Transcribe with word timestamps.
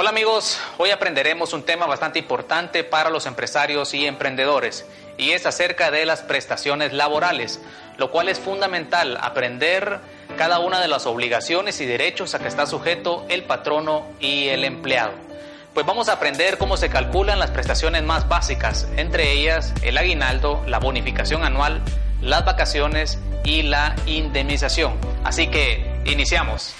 Hola 0.00 0.10
amigos, 0.10 0.60
hoy 0.76 0.92
aprenderemos 0.92 1.52
un 1.52 1.64
tema 1.64 1.84
bastante 1.84 2.20
importante 2.20 2.84
para 2.84 3.10
los 3.10 3.26
empresarios 3.26 3.94
y 3.94 4.06
emprendedores 4.06 4.86
y 5.16 5.32
es 5.32 5.44
acerca 5.44 5.90
de 5.90 6.06
las 6.06 6.22
prestaciones 6.22 6.92
laborales, 6.92 7.60
lo 7.96 8.12
cual 8.12 8.28
es 8.28 8.38
fundamental 8.38 9.18
aprender 9.20 9.98
cada 10.36 10.60
una 10.60 10.80
de 10.80 10.86
las 10.86 11.06
obligaciones 11.06 11.80
y 11.80 11.84
derechos 11.86 12.36
a 12.36 12.38
que 12.38 12.46
está 12.46 12.64
sujeto 12.66 13.26
el 13.28 13.42
patrono 13.42 14.06
y 14.20 14.46
el 14.46 14.64
empleado. 14.64 15.10
Pues 15.74 15.84
vamos 15.84 16.08
a 16.08 16.12
aprender 16.12 16.58
cómo 16.58 16.76
se 16.76 16.90
calculan 16.90 17.40
las 17.40 17.50
prestaciones 17.50 18.04
más 18.04 18.28
básicas, 18.28 18.86
entre 18.96 19.32
ellas 19.32 19.74
el 19.82 19.98
aguinaldo, 19.98 20.62
la 20.68 20.78
bonificación 20.78 21.42
anual, 21.42 21.82
las 22.20 22.44
vacaciones 22.44 23.18
y 23.42 23.62
la 23.62 23.96
indemnización. 24.06 24.92
Así 25.24 25.48
que 25.48 26.00
iniciamos. 26.04 26.72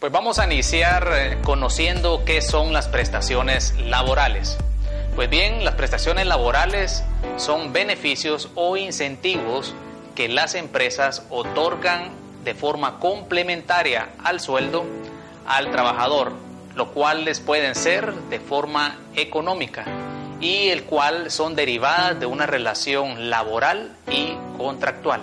Pues 0.00 0.12
vamos 0.12 0.38
a 0.38 0.46
iniciar 0.46 1.10
eh, 1.12 1.38
conociendo 1.44 2.24
qué 2.24 2.40
son 2.40 2.72
las 2.72 2.88
prestaciones 2.88 3.74
laborales. 3.80 4.56
Pues 5.14 5.28
bien, 5.28 5.62
las 5.62 5.74
prestaciones 5.74 6.26
laborales 6.26 7.04
son 7.36 7.74
beneficios 7.74 8.48
o 8.54 8.78
incentivos 8.78 9.74
que 10.14 10.30
las 10.30 10.54
empresas 10.54 11.26
otorgan 11.28 12.12
de 12.44 12.54
forma 12.54 12.98
complementaria 12.98 14.08
al 14.24 14.40
sueldo 14.40 14.86
al 15.46 15.70
trabajador, 15.70 16.32
lo 16.74 16.92
cual 16.92 17.26
les 17.26 17.40
pueden 17.40 17.74
ser 17.74 18.14
de 18.14 18.40
forma 18.40 18.96
económica 19.16 19.84
y 20.40 20.70
el 20.70 20.84
cual 20.84 21.30
son 21.30 21.54
derivadas 21.54 22.18
de 22.18 22.24
una 22.24 22.46
relación 22.46 23.28
laboral 23.28 23.94
y 24.10 24.34
contractual. 24.56 25.20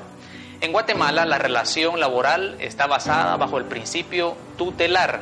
En 0.59 0.71
Guatemala 0.71 1.25
la 1.25 1.37
relación 1.37 1.99
laboral 1.99 2.55
está 2.59 2.87
basada 2.87 3.37
bajo 3.37 3.59
el 3.59 3.65
principio 3.65 4.35
tutelar, 4.57 5.21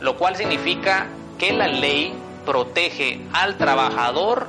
lo 0.00 0.16
cual 0.16 0.36
significa 0.36 1.08
que 1.38 1.52
la 1.52 1.66
ley 1.66 2.14
protege 2.46 3.20
al 3.32 3.58
trabajador 3.58 4.48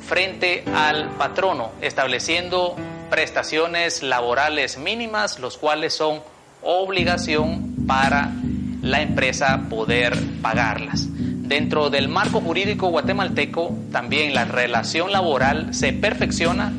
frente 0.00 0.64
al 0.74 1.10
patrono, 1.10 1.72
estableciendo 1.82 2.74
prestaciones 3.10 4.02
laborales 4.02 4.78
mínimas, 4.78 5.38
los 5.38 5.58
cuales 5.58 5.94
son 5.94 6.22
obligación 6.62 7.74
para 7.86 8.30
la 8.82 9.02
empresa 9.02 9.66
poder 9.68 10.16
pagarlas. 10.40 11.06
Dentro 11.10 11.90
del 11.90 12.08
marco 12.08 12.40
jurídico 12.40 12.88
guatemalteco, 12.88 13.76
también 13.92 14.34
la 14.34 14.46
relación 14.46 15.12
laboral 15.12 15.74
se 15.74 15.92
perfecciona 15.92 16.72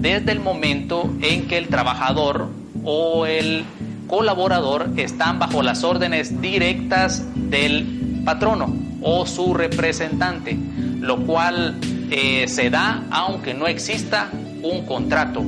desde 0.00 0.32
el 0.32 0.40
momento 0.40 1.10
en 1.20 1.46
que 1.46 1.58
el 1.58 1.68
trabajador 1.68 2.48
o 2.84 3.26
el 3.26 3.64
colaborador 4.06 4.88
están 4.96 5.38
bajo 5.38 5.62
las 5.62 5.84
órdenes 5.84 6.40
directas 6.40 7.22
del 7.34 8.22
patrono 8.24 8.74
o 9.02 9.26
su 9.26 9.54
representante, 9.54 10.56
lo 11.00 11.24
cual 11.26 11.78
eh, 12.10 12.48
se 12.48 12.70
da 12.70 13.04
aunque 13.10 13.54
no 13.54 13.66
exista 13.66 14.30
un 14.62 14.86
contrato 14.86 15.44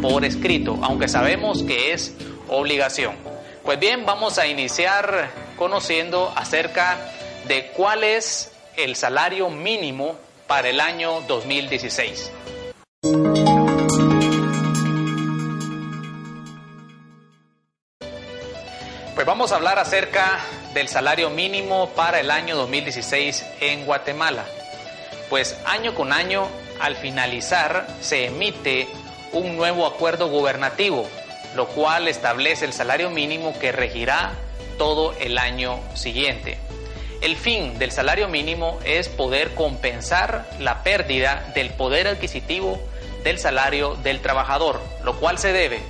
por 0.00 0.24
escrito, 0.24 0.78
aunque 0.82 1.08
sabemos 1.08 1.62
que 1.62 1.92
es 1.92 2.16
obligación. 2.48 3.14
Pues 3.64 3.80
bien, 3.80 4.06
vamos 4.06 4.38
a 4.38 4.46
iniciar 4.46 5.30
conociendo 5.56 6.32
acerca 6.36 6.96
de 7.48 7.72
cuál 7.76 8.04
es 8.04 8.52
el 8.76 8.94
salario 8.94 9.50
mínimo 9.50 10.14
para 10.46 10.68
el 10.68 10.80
año 10.80 11.22
2016. 11.26 12.30
Vamos 19.26 19.50
a 19.50 19.56
hablar 19.56 19.80
acerca 19.80 20.38
del 20.72 20.86
salario 20.86 21.30
mínimo 21.30 21.90
para 21.96 22.20
el 22.20 22.30
año 22.30 22.56
2016 22.56 23.44
en 23.60 23.84
Guatemala. 23.84 24.44
Pues 25.28 25.58
año 25.66 25.96
con 25.96 26.12
año, 26.12 26.46
al 26.80 26.94
finalizar, 26.94 27.88
se 28.00 28.26
emite 28.26 28.86
un 29.32 29.56
nuevo 29.56 29.84
acuerdo 29.84 30.28
gubernativo, 30.28 31.08
lo 31.56 31.66
cual 31.66 32.06
establece 32.06 32.66
el 32.66 32.72
salario 32.72 33.10
mínimo 33.10 33.58
que 33.58 33.72
regirá 33.72 34.30
todo 34.78 35.12
el 35.18 35.38
año 35.38 35.80
siguiente. 35.94 36.58
El 37.20 37.36
fin 37.36 37.80
del 37.80 37.90
salario 37.90 38.28
mínimo 38.28 38.78
es 38.84 39.08
poder 39.08 39.54
compensar 39.56 40.48
la 40.60 40.84
pérdida 40.84 41.50
del 41.52 41.70
poder 41.70 42.06
adquisitivo 42.06 42.80
del 43.24 43.40
salario 43.40 43.96
del 43.96 44.20
trabajador, 44.20 44.80
lo 45.02 45.16
cual 45.16 45.38
se 45.38 45.52
debe, 45.52 45.80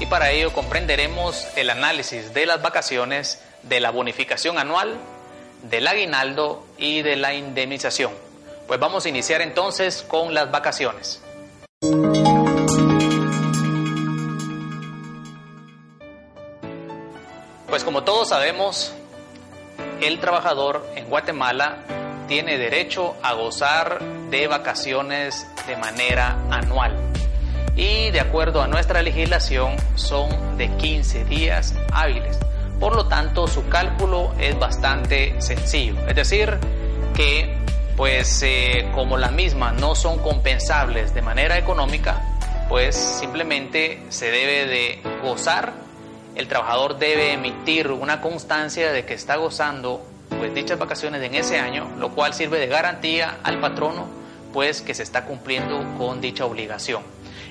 y 0.00 0.06
para 0.06 0.30
ello 0.30 0.52
comprenderemos 0.52 1.46
el 1.56 1.70
análisis 1.70 2.32
de 2.32 2.46
las 2.46 2.62
vacaciones, 2.62 3.42
de 3.62 3.80
la 3.80 3.90
bonificación 3.90 4.58
anual, 4.58 4.96
del 5.62 5.86
aguinaldo 5.88 6.64
y 6.78 7.02
de 7.02 7.16
la 7.16 7.34
indemnización. 7.34 8.12
Pues 8.66 8.78
vamos 8.78 9.06
a 9.06 9.08
iniciar 9.08 9.40
entonces 9.40 10.04
con 10.06 10.34
las 10.34 10.50
vacaciones. 10.50 11.20
Pues 17.78 17.84
como 17.84 18.02
todos 18.02 18.30
sabemos, 18.30 18.92
el 20.00 20.18
trabajador 20.18 20.84
en 20.96 21.08
Guatemala 21.08 21.84
tiene 22.26 22.58
derecho 22.58 23.14
a 23.22 23.34
gozar 23.34 24.00
de 24.30 24.48
vacaciones 24.48 25.46
de 25.64 25.76
manera 25.76 26.36
anual. 26.50 26.96
Y 27.76 28.10
de 28.10 28.18
acuerdo 28.18 28.62
a 28.62 28.66
nuestra 28.66 29.00
legislación 29.00 29.76
son 29.94 30.58
de 30.58 30.68
15 30.76 31.24
días 31.26 31.72
hábiles. 31.92 32.40
Por 32.80 32.96
lo 32.96 33.06
tanto, 33.06 33.46
su 33.46 33.68
cálculo 33.68 34.34
es 34.40 34.58
bastante 34.58 35.40
sencillo. 35.40 35.94
Es 36.08 36.16
decir, 36.16 36.58
que 37.14 37.56
pues 37.96 38.42
eh, 38.42 38.90
como 38.92 39.16
la 39.16 39.30
misma 39.30 39.70
no 39.70 39.94
son 39.94 40.18
compensables 40.18 41.14
de 41.14 41.22
manera 41.22 41.56
económica, 41.56 42.20
pues 42.68 42.96
simplemente 42.96 44.02
se 44.08 44.32
debe 44.32 44.66
de 44.66 45.00
gozar, 45.22 45.86
el 46.38 46.46
trabajador 46.46 46.98
debe 46.98 47.32
emitir 47.32 47.90
una 47.90 48.20
constancia 48.20 48.92
de 48.92 49.04
que 49.04 49.12
está 49.12 49.36
gozando 49.36 50.06
pues 50.30 50.54
dichas 50.54 50.78
vacaciones 50.78 51.20
en 51.22 51.34
ese 51.34 51.58
año, 51.58 51.90
lo 51.98 52.14
cual 52.14 52.32
sirve 52.32 52.60
de 52.60 52.68
garantía 52.68 53.38
al 53.42 53.58
patrono 53.58 54.06
pues 54.52 54.80
que 54.80 54.94
se 54.94 55.02
está 55.02 55.24
cumpliendo 55.24 55.84
con 55.98 56.20
dicha 56.20 56.46
obligación. 56.46 57.02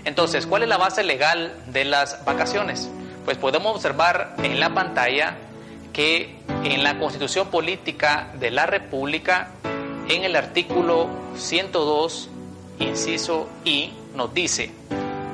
Entonces, 0.06 0.48
¿cuál 0.48 0.63
es 0.63 0.69
la 0.69 0.78
base 0.78 1.04
legal 1.04 1.54
de 1.68 1.84
las 1.84 2.24
vacaciones? 2.24 2.89
Pues 3.25 3.38
podemos 3.38 3.75
observar 3.75 4.36
en 4.42 4.57
la 4.57 4.74
pantalla 4.74 5.36
que 5.92 6.40
en 6.63 6.81
la 6.81 6.98
Constitución 6.98 7.50
Política 7.50 8.31
de 8.40 8.51
la 8.51 8.68
República 8.68 9.50
en 10.07 10.24
el 10.24 10.38
artículo 10.38 11.10
102, 11.36 12.30
inciso 12.80 13.50
I, 13.66 13.94
nos 14.16 14.33
dice 14.33 14.72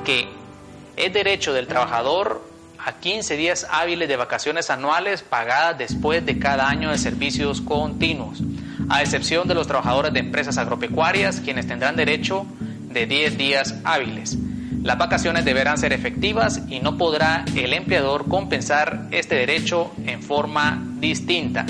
que 0.04 0.28
es 0.96 1.12
derecho 1.12 1.52
del 1.52 1.68
trabajador 1.68 2.53
a 2.84 2.92
15 2.92 3.36
días 3.36 3.66
hábiles 3.70 4.08
de 4.08 4.16
vacaciones 4.16 4.68
anuales 4.68 5.22
pagadas 5.22 5.78
después 5.78 6.24
de 6.26 6.38
cada 6.38 6.68
año 6.68 6.90
de 6.90 6.98
servicios 6.98 7.62
continuos, 7.62 8.42
a 8.90 9.00
excepción 9.00 9.48
de 9.48 9.54
los 9.54 9.66
trabajadores 9.66 10.12
de 10.12 10.20
empresas 10.20 10.58
agropecuarias, 10.58 11.40
quienes 11.40 11.66
tendrán 11.66 11.96
derecho 11.96 12.46
de 12.90 13.06
10 13.06 13.38
días 13.38 13.74
hábiles. 13.84 14.36
Las 14.82 14.98
vacaciones 14.98 15.46
deberán 15.46 15.78
ser 15.78 15.94
efectivas 15.94 16.60
y 16.68 16.80
no 16.80 16.98
podrá 16.98 17.46
el 17.56 17.72
empleador 17.72 18.28
compensar 18.28 19.08
este 19.12 19.36
derecho 19.36 19.90
en 20.04 20.22
forma 20.22 20.82
distinta, 20.98 21.64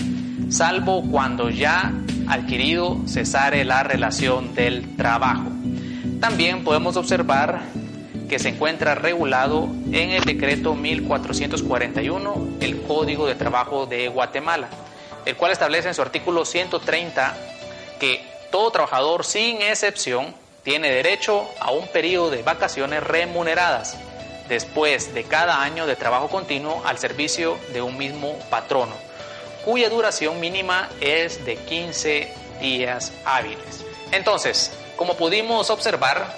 salvo 0.49 1.09
cuando 1.09 1.49
ya 1.49 1.93
adquirido 2.27 3.03
cesare 3.07 3.65
la 3.65 3.85
relación 3.85 4.53
del 4.57 4.97
trabajo. 4.97 5.49
También 6.19 6.65
podemos 6.65 6.97
observar 6.97 7.63
que 8.29 8.39
se 8.39 8.51
encuentra 8.51 8.95
regulado 8.95 9.69
en 9.93 10.11
el 10.11 10.25
decreto 10.25 10.75
1441, 10.75 12.49
el 12.61 12.83
Código 12.83 13.27
de 13.27 13.35
Trabajo 13.35 13.87
de 13.87 14.09
Guatemala, 14.09 14.69
el 15.25 15.37
cual 15.37 15.53
establece 15.53 15.89
en 15.89 15.95
su 15.95 16.03
artículo 16.03 16.45
130 16.45 17.37
que 17.99 18.25
todo 18.51 18.71
trabajador 18.71 19.25
sin 19.25 19.63
excepción 19.63 20.35
tiene 20.63 20.91
derecho 20.91 21.49
a 21.61 21.71
un 21.73 21.87
periodo 21.89 22.31
de 22.31 22.43
vacaciones 22.43 23.03
remuneradas 23.03 23.97
después 24.49 25.15
de 25.15 25.25
cada 25.25 25.63
año 25.63 25.87
de 25.87 25.97
trabajo 25.97 26.29
continuo 26.29 26.83
al 26.85 26.99
servicio 26.99 27.59
de 27.73 27.83
un 27.83 27.97
mismo 27.97 28.39
patrono 28.51 28.95
cuya 29.65 29.89
duración 29.89 30.41
mínima 30.41 30.89
es 31.01 31.45
de 31.45 31.57
15 31.57 32.33
días 32.61 33.13
hábiles. 33.25 33.85
Entonces, 34.13 34.73
como 34.97 35.17
pudimos 35.17 35.71
observar, 35.71 36.37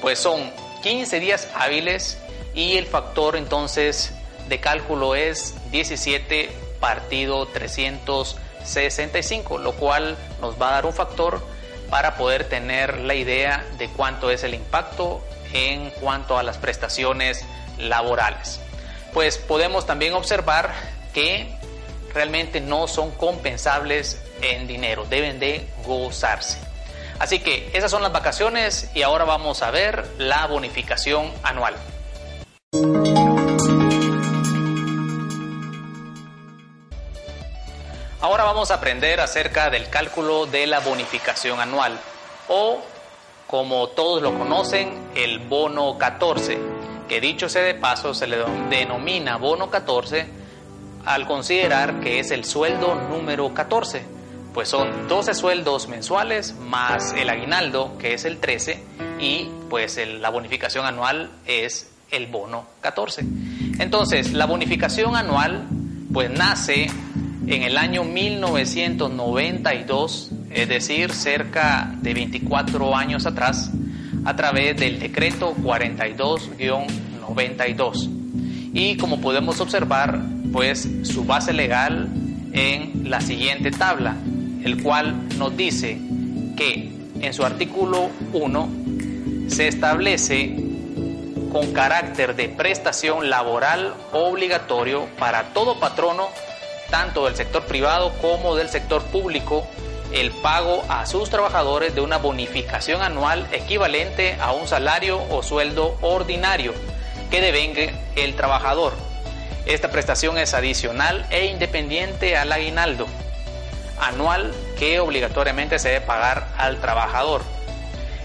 pues 0.00 0.18
son 0.18 0.50
15 0.82 1.20
días 1.20 1.48
hábiles 1.54 2.18
y 2.54 2.76
el 2.76 2.86
factor 2.86 3.36
entonces 3.36 4.12
de 4.48 4.60
cálculo 4.60 5.14
es 5.14 5.54
17 5.70 6.50
partido 6.80 7.46
365, 7.46 9.58
lo 9.58 9.72
cual 9.72 10.16
nos 10.40 10.60
va 10.60 10.70
a 10.70 10.72
dar 10.72 10.86
un 10.86 10.92
factor 10.92 11.40
para 11.90 12.16
poder 12.16 12.48
tener 12.48 12.98
la 13.00 13.14
idea 13.14 13.64
de 13.78 13.88
cuánto 13.88 14.30
es 14.30 14.42
el 14.44 14.54
impacto 14.54 15.22
en 15.52 15.90
cuanto 15.90 16.38
a 16.38 16.42
las 16.42 16.58
prestaciones 16.58 17.44
laborales. 17.78 18.60
Pues 19.12 19.38
podemos 19.38 19.86
también 19.86 20.14
observar 20.14 20.72
que 21.12 21.54
realmente 22.14 22.60
no 22.60 22.88
son 22.88 23.10
compensables 23.12 24.20
en 24.40 24.66
dinero, 24.66 25.06
deben 25.08 25.38
de 25.38 25.68
gozarse. 25.84 26.58
Así 27.20 27.38
que 27.38 27.70
esas 27.74 27.90
son 27.90 28.02
las 28.02 28.12
vacaciones 28.12 28.90
y 28.94 29.02
ahora 29.02 29.24
vamos 29.24 29.62
a 29.62 29.70
ver 29.70 30.08
la 30.16 30.46
bonificación 30.46 31.30
anual. 31.42 31.74
Ahora 38.22 38.44
vamos 38.44 38.70
a 38.70 38.74
aprender 38.74 39.20
acerca 39.20 39.68
del 39.68 39.90
cálculo 39.90 40.46
de 40.46 40.66
la 40.66 40.80
bonificación 40.80 41.60
anual 41.60 42.00
o 42.48 42.80
como 43.46 43.88
todos 43.88 44.22
lo 44.22 44.38
conocen, 44.38 45.10
el 45.14 45.40
bono 45.40 45.98
14, 45.98 46.58
que 47.06 47.20
dicho 47.20 47.50
sea 47.50 47.62
de 47.62 47.74
paso 47.74 48.14
se 48.14 48.28
le 48.28 48.38
denomina 48.70 49.36
bono 49.36 49.68
14 49.68 50.26
al 51.04 51.26
considerar 51.26 52.00
que 52.00 52.20
es 52.20 52.30
el 52.30 52.46
sueldo 52.46 52.94
número 52.94 53.52
14, 53.52 54.19
pues 54.52 54.68
son 54.68 55.08
12 55.08 55.34
sueldos 55.34 55.88
mensuales 55.88 56.54
más 56.54 57.12
el 57.12 57.30
aguinaldo, 57.30 57.96
que 57.98 58.14
es 58.14 58.24
el 58.24 58.38
13, 58.38 58.82
y 59.20 59.48
pues 59.68 60.00
la 60.20 60.30
bonificación 60.30 60.86
anual 60.86 61.30
es 61.46 61.90
el 62.10 62.26
bono 62.26 62.66
14. 62.80 63.24
Entonces, 63.78 64.32
la 64.32 64.46
bonificación 64.46 65.14
anual 65.16 65.68
pues 66.12 66.28
nace 66.30 66.88
en 67.46 67.62
el 67.62 67.76
año 67.76 68.02
1992, 68.04 70.30
es 70.50 70.68
decir, 70.68 71.12
cerca 71.12 71.94
de 72.00 72.14
24 72.14 72.96
años 72.96 73.26
atrás, 73.26 73.70
a 74.24 74.34
través 74.36 74.76
del 74.76 74.98
decreto 74.98 75.54
42-92. 75.56 78.08
Y 78.72 78.96
como 78.96 79.20
podemos 79.20 79.60
observar, 79.60 80.18
pues 80.52 80.88
su 81.04 81.24
base 81.24 81.52
legal 81.52 82.08
en 82.52 83.08
la 83.08 83.20
siguiente 83.20 83.70
tabla, 83.70 84.16
el 84.64 84.82
cual 84.82 85.28
nos 85.38 85.56
dice 85.56 85.98
que 86.56 86.90
en 87.20 87.34
su 87.34 87.44
artículo 87.44 88.10
1 88.32 88.68
se 89.48 89.68
establece 89.68 90.54
con 91.52 91.72
carácter 91.72 92.36
de 92.36 92.48
prestación 92.48 93.28
laboral 93.28 93.94
obligatorio 94.12 95.06
para 95.18 95.52
todo 95.52 95.80
patrono, 95.80 96.28
tanto 96.90 97.26
del 97.26 97.36
sector 97.36 97.64
privado 97.64 98.12
como 98.20 98.54
del 98.54 98.68
sector 98.68 99.02
público, 99.04 99.66
el 100.12 100.30
pago 100.30 100.82
a 100.88 101.06
sus 101.06 101.30
trabajadores 101.30 101.94
de 101.94 102.00
una 102.00 102.18
bonificación 102.18 103.02
anual 103.02 103.46
equivalente 103.52 104.36
a 104.40 104.52
un 104.52 104.66
salario 104.66 105.20
o 105.30 105.42
sueldo 105.42 105.96
ordinario 106.00 106.72
que 107.30 107.40
devengue 107.40 107.94
el 108.16 108.34
trabajador. 108.34 108.92
Esta 109.66 109.90
prestación 109.90 110.38
es 110.38 110.54
adicional 110.54 111.26
e 111.30 111.46
independiente 111.46 112.36
al 112.36 112.50
aguinaldo 112.50 113.06
anual 114.00 114.52
que 114.78 115.00
obligatoriamente 115.00 115.78
se 115.78 115.90
debe 115.90 116.06
pagar 116.06 116.48
al 116.56 116.80
trabajador. 116.80 117.42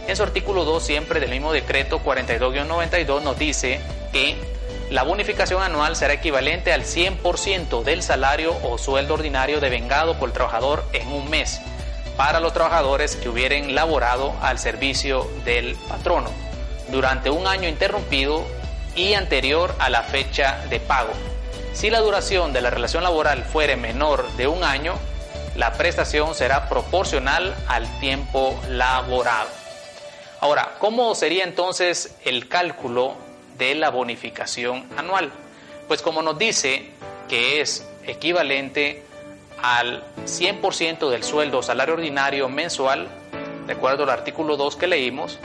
En 0.08 0.16
su 0.16 0.24
artículo 0.24 0.66
2 0.66 0.84
siempre 0.84 1.20
del 1.20 1.32
mismo 1.32 1.52
decreto 1.52 2.02
42-92 2.04 3.22
nos 3.22 3.38
dice 3.38 3.82
que 4.12 4.36
la 4.90 5.04
bonificación 5.04 5.64
anual 5.64 5.96
será 5.96 6.14
equivalente 6.14 6.72
al 6.72 6.84
100% 6.84 7.84
del 7.84 8.04
salario 8.04 8.56
o 8.64 8.78
sueldo 8.78 9.16
ordinario 9.16 9.60
devengado 9.60 10.20
por 10.20 10.30
el 10.30 10.34
trabajador 10.34 10.86
en 10.94 11.08
un 11.08 11.30
mes 11.30 11.60
para 12.18 12.40
los 12.40 12.54
trabajadores 12.54 13.16
que 13.16 13.30
hubieran 13.30 13.74
laborado 13.74 14.34
al 14.42 14.60
servicio 14.60 15.30
del 15.44 15.76
patrono 15.90 16.30
durante 16.90 17.30
un 17.30 17.48
año 17.48 17.68
interrumpido 17.68 18.46
y 18.96 19.14
anterior 19.14 19.76
a 19.80 19.90
la 19.90 20.04
fecha 20.04 20.64
de 20.70 20.80
pago. 20.80 21.12
Si 21.74 21.90
la 21.90 22.00
duración 22.00 22.54
de 22.54 22.62
la 22.62 22.70
relación 22.70 23.04
laboral 23.04 23.44
fuere 23.44 23.76
menor 23.76 24.32
de 24.38 24.48
un 24.48 24.64
año, 24.64 24.96
la 25.56 25.74
prestación 25.74 26.36
será 26.36 26.68
proporcional 26.68 27.56
al 27.68 27.88
tiempo 28.00 28.60
laborado. 28.70 29.50
Ahora, 30.42 30.76
¿cómo 30.80 31.16
sería 31.16 31.44
entonces 31.44 32.16
el 32.26 32.48
cálculo 32.48 33.16
de 33.58 33.76
la 33.76 33.90
bonificación 33.90 34.86
anual? 34.98 35.32
Pues 35.88 36.02
como 36.02 36.22
nos 36.22 36.38
dice 36.38 36.92
que 37.30 37.62
es 37.62 37.88
equivalente 38.06 39.04
al 39.62 40.04
100% 40.26 41.10
del 41.10 41.24
sueldo 41.24 41.64
salario 41.64 41.96
ordinario 41.96 42.50
mensual, 42.50 43.08
de 43.66 43.74
acuerdo 43.74 44.04
al 44.04 44.10
artículo 44.10 44.58
2 44.58 44.76
que 44.76 44.88
leímos, 44.88 45.40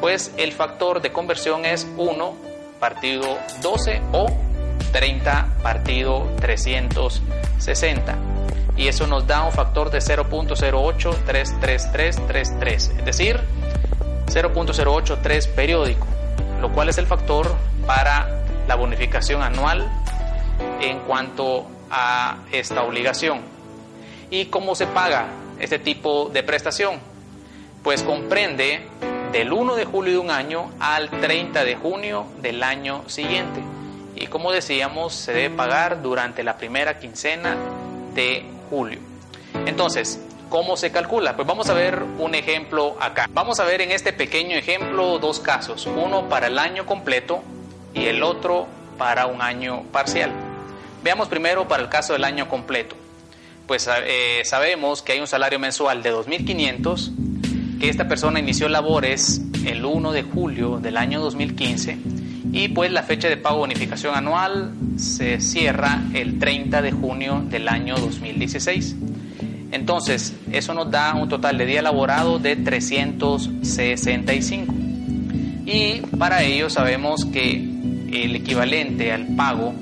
pues 0.00 0.32
el 0.36 0.52
factor 0.52 1.02
de 1.02 1.12
conversión 1.12 1.64
es 1.64 1.86
1 1.96 2.36
partido 2.78 3.38
12 3.62 4.00
o 4.12 4.26
30 4.92 5.48
partido 5.62 6.30
360. 6.40 8.45
Y 8.76 8.88
eso 8.88 9.06
nos 9.06 9.26
da 9.26 9.44
un 9.44 9.52
factor 9.52 9.90
de 9.90 9.98
0.0833333, 9.98 12.74
es 12.74 13.04
decir, 13.04 13.40
0.083 14.26 15.54
periódico, 15.54 16.06
lo 16.60 16.72
cual 16.72 16.88
es 16.88 16.98
el 16.98 17.06
factor 17.06 17.54
para 17.86 18.44
la 18.68 18.74
bonificación 18.74 19.42
anual 19.42 19.88
en 20.80 20.98
cuanto 21.00 21.66
a 21.90 22.38
esta 22.52 22.82
obligación. 22.82 23.40
¿Y 24.30 24.46
cómo 24.46 24.74
se 24.74 24.86
paga 24.86 25.26
este 25.58 25.78
tipo 25.78 26.30
de 26.32 26.42
prestación? 26.42 26.98
Pues 27.82 28.02
comprende 28.02 28.86
del 29.32 29.52
1 29.52 29.76
de 29.76 29.84
julio 29.84 30.12
de 30.12 30.18
un 30.18 30.30
año 30.30 30.70
al 30.80 31.10
30 31.10 31.64
de 31.64 31.76
junio 31.76 32.26
del 32.42 32.62
año 32.62 33.08
siguiente. 33.08 33.60
Y 34.16 34.26
como 34.26 34.50
decíamos, 34.50 35.14
se 35.14 35.32
debe 35.32 35.54
pagar 35.54 36.02
durante 36.02 36.42
la 36.42 36.56
primera 36.56 36.98
quincena 36.98 37.56
de 38.14 38.44
julio. 38.68 38.98
Entonces, 39.66 40.20
¿cómo 40.48 40.76
se 40.76 40.90
calcula? 40.90 41.36
Pues 41.36 41.46
vamos 41.46 41.68
a 41.68 41.74
ver 41.74 42.02
un 42.18 42.34
ejemplo 42.34 42.96
acá. 43.00 43.28
Vamos 43.32 43.60
a 43.60 43.64
ver 43.64 43.80
en 43.80 43.92
este 43.92 44.12
pequeño 44.12 44.56
ejemplo 44.56 45.18
dos 45.18 45.40
casos, 45.40 45.86
uno 45.86 46.28
para 46.28 46.48
el 46.48 46.58
año 46.58 46.86
completo 46.86 47.42
y 47.94 48.06
el 48.06 48.22
otro 48.22 48.66
para 48.98 49.26
un 49.26 49.42
año 49.42 49.84
parcial. 49.92 50.30
Veamos 51.02 51.28
primero 51.28 51.68
para 51.68 51.82
el 51.82 51.88
caso 51.88 52.12
del 52.12 52.24
año 52.24 52.48
completo. 52.48 52.96
Pues 53.66 53.88
eh, 54.04 54.42
sabemos 54.44 55.02
que 55.02 55.12
hay 55.12 55.20
un 55.20 55.26
salario 55.26 55.58
mensual 55.58 56.02
de 56.02 56.12
2.500, 56.12 57.78
que 57.80 57.88
esta 57.88 58.06
persona 58.06 58.38
inició 58.38 58.68
labores 58.68 59.40
el 59.66 59.84
1 59.84 60.12
de 60.12 60.22
julio 60.22 60.78
del 60.78 60.96
año 60.96 61.20
2015 61.20 62.25
y 62.56 62.68
pues 62.68 62.90
la 62.90 63.02
fecha 63.02 63.28
de 63.28 63.36
pago 63.36 63.58
bonificación 63.58 64.14
anual 64.14 64.72
se 64.96 65.42
cierra 65.42 66.04
el 66.14 66.38
30 66.38 66.80
de 66.80 66.90
junio 66.90 67.44
del 67.50 67.68
año 67.68 67.96
2016. 67.96 68.96
Entonces, 69.72 70.32
eso 70.50 70.72
nos 70.72 70.90
da 70.90 71.14
un 71.16 71.28
total 71.28 71.58
de 71.58 71.66
día 71.66 71.82
laborado 71.82 72.38
de 72.38 72.56
365. 72.56 74.74
Y 75.66 76.00
para 76.18 76.44
ello 76.44 76.70
sabemos 76.70 77.26
que 77.26 77.56
el 77.56 78.36
equivalente 78.36 79.12
al 79.12 79.26
pago 79.36 79.74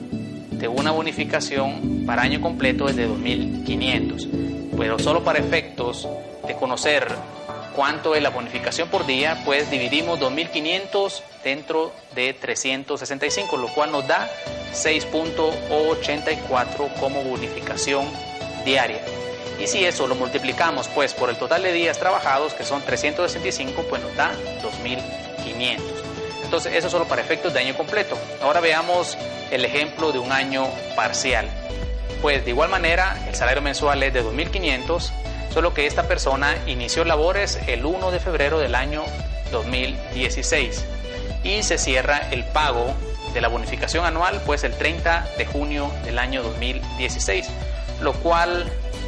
de 0.50 0.66
una 0.66 0.90
bonificación 0.90 2.02
para 2.04 2.22
año 2.22 2.40
completo 2.40 2.88
es 2.88 2.96
de 2.96 3.08
2.500. 3.08 4.28
Pero 4.76 4.98
solo 4.98 5.22
para 5.22 5.38
efectos 5.38 6.08
de 6.44 6.56
conocer 6.56 7.06
cuánto 7.74 8.14
es 8.14 8.22
la 8.22 8.30
bonificación 8.30 8.88
por 8.88 9.04
día, 9.06 9.42
pues 9.44 9.70
dividimos 9.70 10.20
2.500 10.20 11.22
dentro 11.42 11.92
de 12.14 12.32
365, 12.34 13.56
lo 13.56 13.68
cual 13.68 13.90
nos 13.92 14.06
da 14.06 14.30
6.84 14.72 16.94
como 16.98 17.22
bonificación 17.22 18.06
diaria. 18.64 19.00
Y 19.60 19.66
si 19.66 19.84
eso 19.84 20.06
lo 20.06 20.14
multiplicamos 20.14 20.88
pues 20.88 21.12
por 21.14 21.30
el 21.30 21.36
total 21.36 21.62
de 21.62 21.72
días 21.72 21.98
trabajados, 21.98 22.54
que 22.54 22.64
son 22.64 22.82
365, 22.82 23.84
pues 23.88 24.02
nos 24.02 24.14
da 24.16 24.32
2.500. 24.62 25.80
Entonces 26.44 26.74
eso 26.74 26.90
solo 26.90 27.06
para 27.06 27.22
efectos 27.22 27.54
de 27.54 27.60
año 27.60 27.76
completo. 27.76 28.18
Ahora 28.42 28.60
veamos 28.60 29.16
el 29.50 29.64
ejemplo 29.64 30.12
de 30.12 30.18
un 30.18 30.32
año 30.32 30.68
parcial. 30.96 31.48
Pues 32.20 32.44
de 32.44 32.50
igual 32.50 32.68
manera 32.70 33.16
el 33.28 33.34
salario 33.34 33.62
mensual 33.62 34.02
es 34.02 34.12
de 34.12 34.24
2.500, 34.24 35.10
solo 35.54 35.72
que 35.72 35.86
esta 35.86 36.08
persona 36.08 36.56
inició 36.66 37.04
labores 37.04 37.60
el 37.68 37.86
1 37.86 38.10
de 38.10 38.18
febrero 38.18 38.58
del 38.58 38.74
año 38.74 39.04
2016 39.52 40.84
y 41.44 41.62
se 41.62 41.78
cierra 41.78 42.28
el 42.32 42.42
pago 42.42 42.92
de 43.32 43.40
la 43.40 43.46
bonificación 43.46 44.04
anual 44.04 44.42
pues 44.44 44.64
el 44.64 44.76
30 44.76 45.28
de 45.38 45.46
junio 45.46 45.92
del 46.04 46.18
año 46.18 46.42
2016, 46.42 47.46
lo 48.00 48.14
cual 48.14 48.66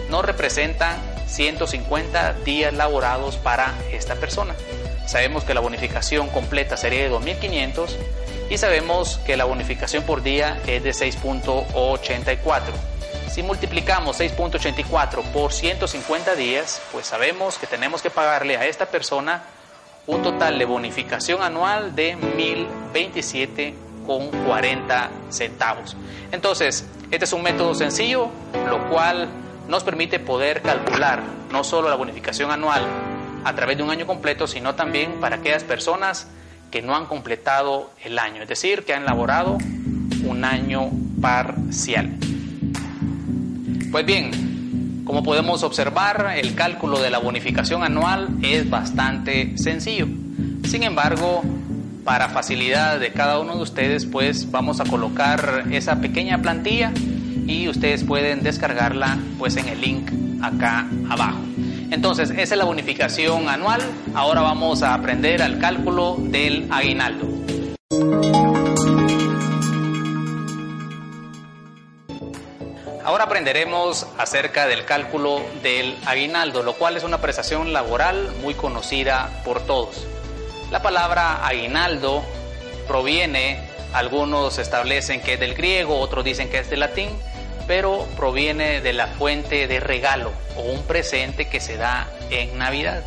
no 0.08 0.22
representa 0.22 0.98
150 1.26 2.34
días 2.44 2.72
laborados 2.72 3.38
para 3.38 3.74
esta 3.90 4.14
persona. 4.14 4.54
Sabemos 5.04 5.42
que 5.42 5.52
la 5.52 5.60
bonificación 5.60 6.28
completa 6.28 6.76
sería 6.76 7.02
de 7.02 7.10
2.500 7.10 7.88
y 8.50 8.58
sabemos 8.58 9.18
que 9.26 9.36
la 9.36 9.46
bonificación 9.46 10.04
por 10.04 10.22
día 10.22 10.60
es 10.68 10.84
de 10.84 10.90
6.84. 10.90 12.60
Si 13.36 13.42
multiplicamos 13.42 14.18
6.84 14.18 15.22
por 15.30 15.52
150 15.52 16.34
días, 16.36 16.80
pues 16.90 17.04
sabemos 17.04 17.58
que 17.58 17.66
tenemos 17.66 18.00
que 18.00 18.08
pagarle 18.08 18.56
a 18.56 18.64
esta 18.64 18.86
persona 18.86 19.42
un 20.06 20.22
total 20.22 20.58
de 20.58 20.64
bonificación 20.64 21.42
anual 21.42 21.94
de 21.94 22.16
1.027,40 22.16 25.08
centavos. 25.28 25.98
Entonces, 26.32 26.86
este 27.10 27.26
es 27.26 27.32
un 27.34 27.42
método 27.42 27.74
sencillo, 27.74 28.30
lo 28.70 28.88
cual 28.88 29.28
nos 29.68 29.84
permite 29.84 30.18
poder 30.18 30.62
calcular 30.62 31.22
no 31.52 31.62
solo 31.62 31.90
la 31.90 31.96
bonificación 31.96 32.50
anual 32.50 32.86
a 33.44 33.54
través 33.54 33.76
de 33.76 33.82
un 33.82 33.90
año 33.90 34.06
completo, 34.06 34.46
sino 34.46 34.76
también 34.76 35.20
para 35.20 35.36
aquellas 35.36 35.62
personas 35.62 36.26
que 36.70 36.80
no 36.80 36.96
han 36.96 37.04
completado 37.04 37.90
el 38.02 38.18
año, 38.18 38.40
es 38.40 38.48
decir, 38.48 38.86
que 38.86 38.94
han 38.94 39.04
laborado 39.04 39.58
un 40.24 40.42
año 40.42 40.90
parcial. 41.20 42.16
Pues 43.90 44.04
bien, 44.04 45.02
como 45.04 45.22
podemos 45.22 45.62
observar, 45.62 46.34
el 46.36 46.54
cálculo 46.54 47.00
de 47.00 47.10
la 47.10 47.18
bonificación 47.18 47.82
anual 47.82 48.28
es 48.42 48.68
bastante 48.68 49.56
sencillo. 49.56 50.08
Sin 50.64 50.82
embargo, 50.82 51.42
para 52.04 52.28
facilidad 52.28 53.00
de 53.00 53.12
cada 53.12 53.38
uno 53.38 53.56
de 53.56 53.62
ustedes, 53.62 54.04
pues 54.06 54.50
vamos 54.50 54.80
a 54.80 54.84
colocar 54.84 55.64
esa 55.70 56.00
pequeña 56.00 56.42
plantilla 56.42 56.92
y 57.46 57.68
ustedes 57.68 58.04
pueden 58.04 58.42
descargarla 58.42 59.18
pues 59.38 59.56
en 59.56 59.68
el 59.68 59.80
link 59.80 60.10
acá 60.42 60.88
abajo. 61.08 61.38
Entonces, 61.90 62.30
esa 62.30 62.42
es 62.42 62.58
la 62.58 62.64
bonificación 62.64 63.48
anual. 63.48 63.80
Ahora 64.14 64.40
vamos 64.40 64.82
a 64.82 64.94
aprender 64.94 65.40
al 65.40 65.58
cálculo 65.58 66.16
del 66.18 66.66
aguinaldo. 66.70 67.45
Aprenderemos 73.36 74.06
acerca 74.16 74.66
del 74.66 74.86
cálculo 74.86 75.42
del 75.62 75.98
aguinaldo, 76.06 76.62
lo 76.62 76.72
cual 76.72 76.96
es 76.96 77.04
una 77.04 77.20
prestación 77.20 77.74
laboral 77.74 78.32
muy 78.40 78.54
conocida 78.54 79.42
por 79.44 79.60
todos. 79.60 80.06
La 80.70 80.80
palabra 80.80 81.46
aguinaldo 81.46 82.24
proviene, 82.88 83.60
algunos 83.92 84.56
establecen 84.56 85.20
que 85.20 85.34
es 85.34 85.40
del 85.40 85.52
griego, 85.52 86.00
otros 86.00 86.24
dicen 86.24 86.48
que 86.48 86.60
es 86.60 86.70
del 86.70 86.80
latín, 86.80 87.10
pero 87.66 88.06
proviene 88.16 88.80
de 88.80 88.94
la 88.94 89.06
fuente 89.06 89.68
de 89.68 89.80
regalo 89.80 90.32
o 90.56 90.62
un 90.62 90.82
presente 90.84 91.46
que 91.46 91.60
se 91.60 91.76
da 91.76 92.08
en 92.30 92.56
Navidad. 92.56 93.04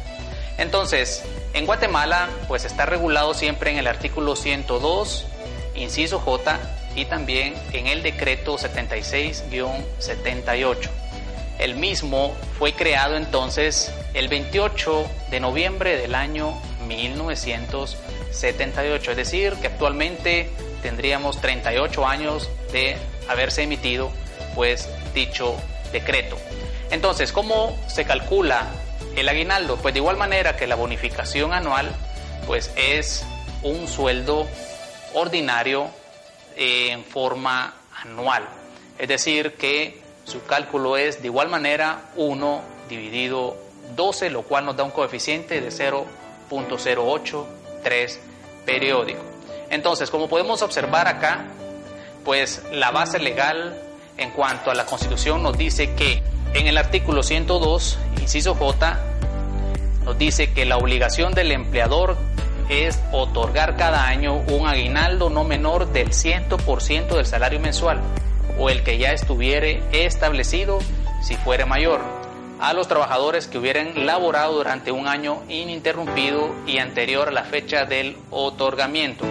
Entonces, 0.60 1.24
en 1.56 1.66
Guatemala, 1.66 2.30
pues 2.48 2.66
está 2.66 2.86
regulado 2.86 3.34
siempre 3.34 3.72
en 3.72 3.80
el 3.80 3.88
artículo 3.88 4.36
102, 4.36 5.26
inciso 5.74 6.20
J, 6.20 6.60
y 6.96 7.06
también 7.06 7.56
en 7.74 7.88
el 7.88 8.04
decreto 8.04 8.58
76-78. 8.58 10.90
El 11.60 11.76
mismo 11.76 12.36
fue 12.58 12.74
creado 12.74 13.16
entonces 13.18 13.94
el 14.14 14.28
28 14.28 15.10
de 15.30 15.40
noviembre 15.40 15.98
del 15.98 16.14
año 16.16 16.60
1978, 16.88 19.12
es 19.12 19.18
decir, 19.18 19.54
que 19.56 19.68
actualmente 19.68 20.50
tendríamos 20.82 21.40
38 21.42 22.08
años 22.08 22.50
de 22.72 22.98
haberse 23.28 23.64
emitido 23.64 24.12
pues 24.56 24.90
dicho 25.14 25.56
decreto. 25.92 26.38
Entonces, 26.92 27.32
¿cómo 27.32 27.78
se 27.88 28.06
calcula 28.06 28.68
el 29.16 29.30
aguinaldo? 29.30 29.78
Pues 29.78 29.94
de 29.94 30.00
igual 30.00 30.18
manera 30.18 30.56
que 30.56 30.66
la 30.66 30.74
bonificación 30.76 31.54
anual, 31.54 31.92
pues 32.48 32.72
es 32.76 33.24
un 33.62 33.88
sueldo 33.88 34.48
ordinario 35.14 35.92
en 36.60 37.04
forma 37.06 37.74
anual. 38.04 38.44
Es 38.98 39.08
decir, 39.08 39.54
que 39.54 40.02
su 40.26 40.44
cálculo 40.46 40.98
es 40.98 41.22
de 41.22 41.28
igual 41.28 41.48
manera 41.48 42.10
1 42.18 42.62
dividido 42.90 43.56
12, 43.96 44.30
lo 44.30 44.42
cual 44.44 44.66
nos 44.66 44.76
da 44.76 44.84
un 44.84 44.92
coeficiente 44.92 45.62
de 45.62 45.70
0.083 45.70 48.18
periódico. 48.66 49.22
Entonces, 49.70 50.12
como 50.12 50.28
podemos 50.28 50.62
observar 50.62 51.08
acá, 51.08 51.46
pues 52.26 52.62
la 52.72 52.92
base 52.92 53.20
legal 53.20 53.82
en 54.18 54.32
cuanto 54.32 54.70
a 54.70 54.76
la 54.76 54.86
Constitución 54.86 55.42
nos 55.42 55.58
dice 55.58 55.96
que 55.96 56.22
en 56.54 56.68
el 56.68 56.78
artículo 56.78 57.24
102, 57.24 57.98
inciso 58.20 58.56
J, 58.56 59.00
nos 60.04 60.18
dice 60.18 60.52
que 60.52 60.66
la 60.66 60.76
obligación 60.78 61.34
del 61.34 61.54
empleador 61.54 62.18
es 62.70 63.02
otorgar 63.12 63.76
cada 63.76 64.08
año 64.08 64.36
un 64.48 64.68
aguinaldo 64.68 65.30
no 65.30 65.44
menor 65.44 65.92
del 65.92 66.10
100% 66.10 67.08
del 67.08 67.26
salario 67.26 67.60
mensual 67.60 68.00
o 68.58 68.70
el 68.70 68.84
que 68.84 68.98
ya 68.98 69.12
estuviere 69.12 69.82
establecido 69.92 70.80
si 71.22 71.36
fuere 71.36 71.66
mayor 71.66 72.02
a 72.60 72.74
los 72.74 72.88
trabajadores 72.88 73.48
que 73.48 73.58
hubieran 73.58 74.06
laborado 74.06 74.54
durante 74.54 74.92
un 74.92 75.08
año 75.08 75.42
ininterrumpido 75.48 76.54
y 76.68 76.78
anterior 76.78 77.30
a 77.30 77.32
la 77.32 77.46
fecha 77.46 77.86
del 77.86 78.18
otorgamiento. 78.32 79.26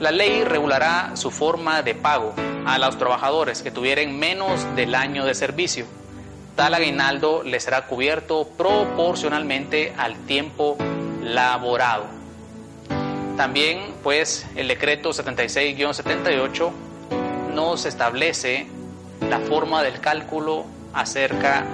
La 0.00 0.10
ley 0.10 0.44
regulará 0.44 1.12
su 1.14 1.30
forma 1.30 1.82
de 1.82 1.94
pago 1.94 2.34
a 2.66 2.78
los 2.78 2.98
trabajadores 2.98 3.62
que 3.62 3.70
tuvieran 3.70 4.18
menos 4.18 4.66
del 4.74 4.94
año 4.94 5.24
de 5.24 5.34
servicio. 5.34 5.86
Tal 6.56 6.74
aguinaldo 6.74 7.44
les 7.44 7.62
será 7.62 7.86
cubierto 7.86 8.48
proporcionalmente 8.56 9.94
al 9.96 10.16
tiempo 10.26 10.76
laborado. 11.22 12.17
También, 13.38 13.78
pues, 14.02 14.44
el 14.56 14.66
decreto 14.66 15.10
76-78 15.10 16.72
nos 17.54 17.86
establece 17.86 18.66
la 19.30 19.38
forma 19.38 19.84
del 19.84 20.00
cálculo 20.00 20.66
acerca 20.92 21.64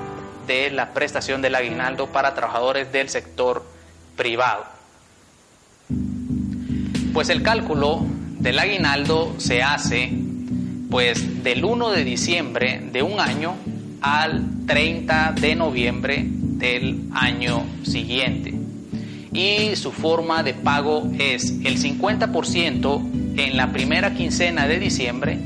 de 0.47 0.71
la 0.71 0.92
prestación 0.92 1.40
del 1.40 1.54
aguinaldo 1.54 2.09
para 2.09 2.35
trabajadores 2.35 2.92
del 2.92 3.09
sector 3.09 3.64
privado. 4.14 4.66
Pues 7.14 7.30
el 7.30 7.42
cálculo 7.42 8.00
del 8.40 8.59
aguinaldo 8.59 9.35
se 9.38 9.62
hace 9.62 10.12
pues 10.90 11.42
del 11.42 11.64
1 11.64 11.92
de 11.92 12.04
diciembre 12.04 12.83
de 12.92 13.02
un 13.02 13.18
año 13.18 13.56
al 14.02 14.66
30 14.66 15.33
de 15.40 15.54
noviembre 15.54 16.25
del 16.26 17.04
año 17.14 17.64
siguiente. 17.85 18.63
Y 19.35 19.75
su 19.76 19.91
forma 19.91 20.43
de 20.43 20.55
pago 20.55 21.09
es 21.19 21.50
el 21.64 21.83
50% 21.83 23.37
en 23.37 23.57
la 23.57 23.73
primera 23.73 24.14
quincena 24.14 24.69
de 24.69 24.79
diciembre 24.79 25.38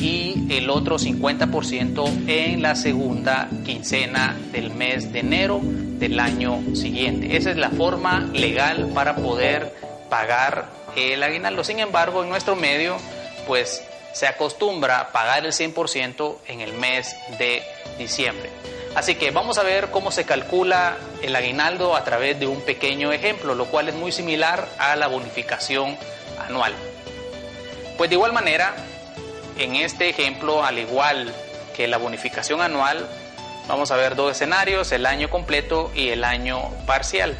y 0.00 0.46
el 0.50 0.70
otro 0.70 0.98
50% 0.98 2.28
en 2.28 2.62
la 2.62 2.74
segunda 2.74 3.48
quincena 3.64 4.36
del 4.52 4.70
mes 4.74 5.12
de 5.12 5.20
enero 5.20 5.60
del 5.62 6.20
año 6.20 6.60
siguiente. 6.74 7.36
Esa 7.36 7.50
es 7.50 7.56
la 7.56 7.70
forma 7.70 8.28
legal 8.32 8.90
para 8.94 9.16
poder 9.16 9.74
pagar 10.08 10.68
el 10.96 11.22
aguinaldo. 11.22 11.64
Sin 11.64 11.78
embargo, 11.78 12.22
en 12.22 12.28
nuestro 12.30 12.56
medio, 12.56 12.96
pues 13.46 13.82
se 14.12 14.26
acostumbra 14.26 15.00
a 15.00 15.12
pagar 15.12 15.46
el 15.46 15.52
100% 15.52 16.36
en 16.48 16.60
el 16.60 16.72
mes 16.74 17.14
de 17.38 17.62
diciembre. 17.98 18.50
Así 18.94 19.14
que 19.14 19.30
vamos 19.30 19.58
a 19.58 19.62
ver 19.62 19.90
cómo 19.90 20.10
se 20.10 20.24
calcula 20.24 20.96
el 21.22 21.34
aguinaldo 21.36 21.94
a 21.94 22.02
través 22.02 22.40
de 22.40 22.46
un 22.46 22.60
pequeño 22.62 23.12
ejemplo, 23.12 23.54
lo 23.54 23.66
cual 23.66 23.88
es 23.88 23.94
muy 23.94 24.10
similar 24.10 24.68
a 24.78 24.96
la 24.96 25.06
bonificación 25.06 25.96
anual. 26.44 26.74
Pues 27.96 28.10
de 28.10 28.16
igual 28.16 28.32
manera, 28.32 28.74
en 29.58 29.76
este 29.76 30.08
ejemplo, 30.08 30.64
al 30.64 30.78
igual 30.78 31.32
que 31.76 31.86
la 31.86 31.98
bonificación 31.98 32.60
anual, 32.60 33.06
vamos 33.68 33.92
a 33.92 33.96
ver 33.96 34.16
dos 34.16 34.32
escenarios, 34.32 34.90
el 34.90 35.06
año 35.06 35.30
completo 35.30 35.92
y 35.94 36.08
el 36.08 36.24
año 36.24 36.70
parcial. 36.86 37.36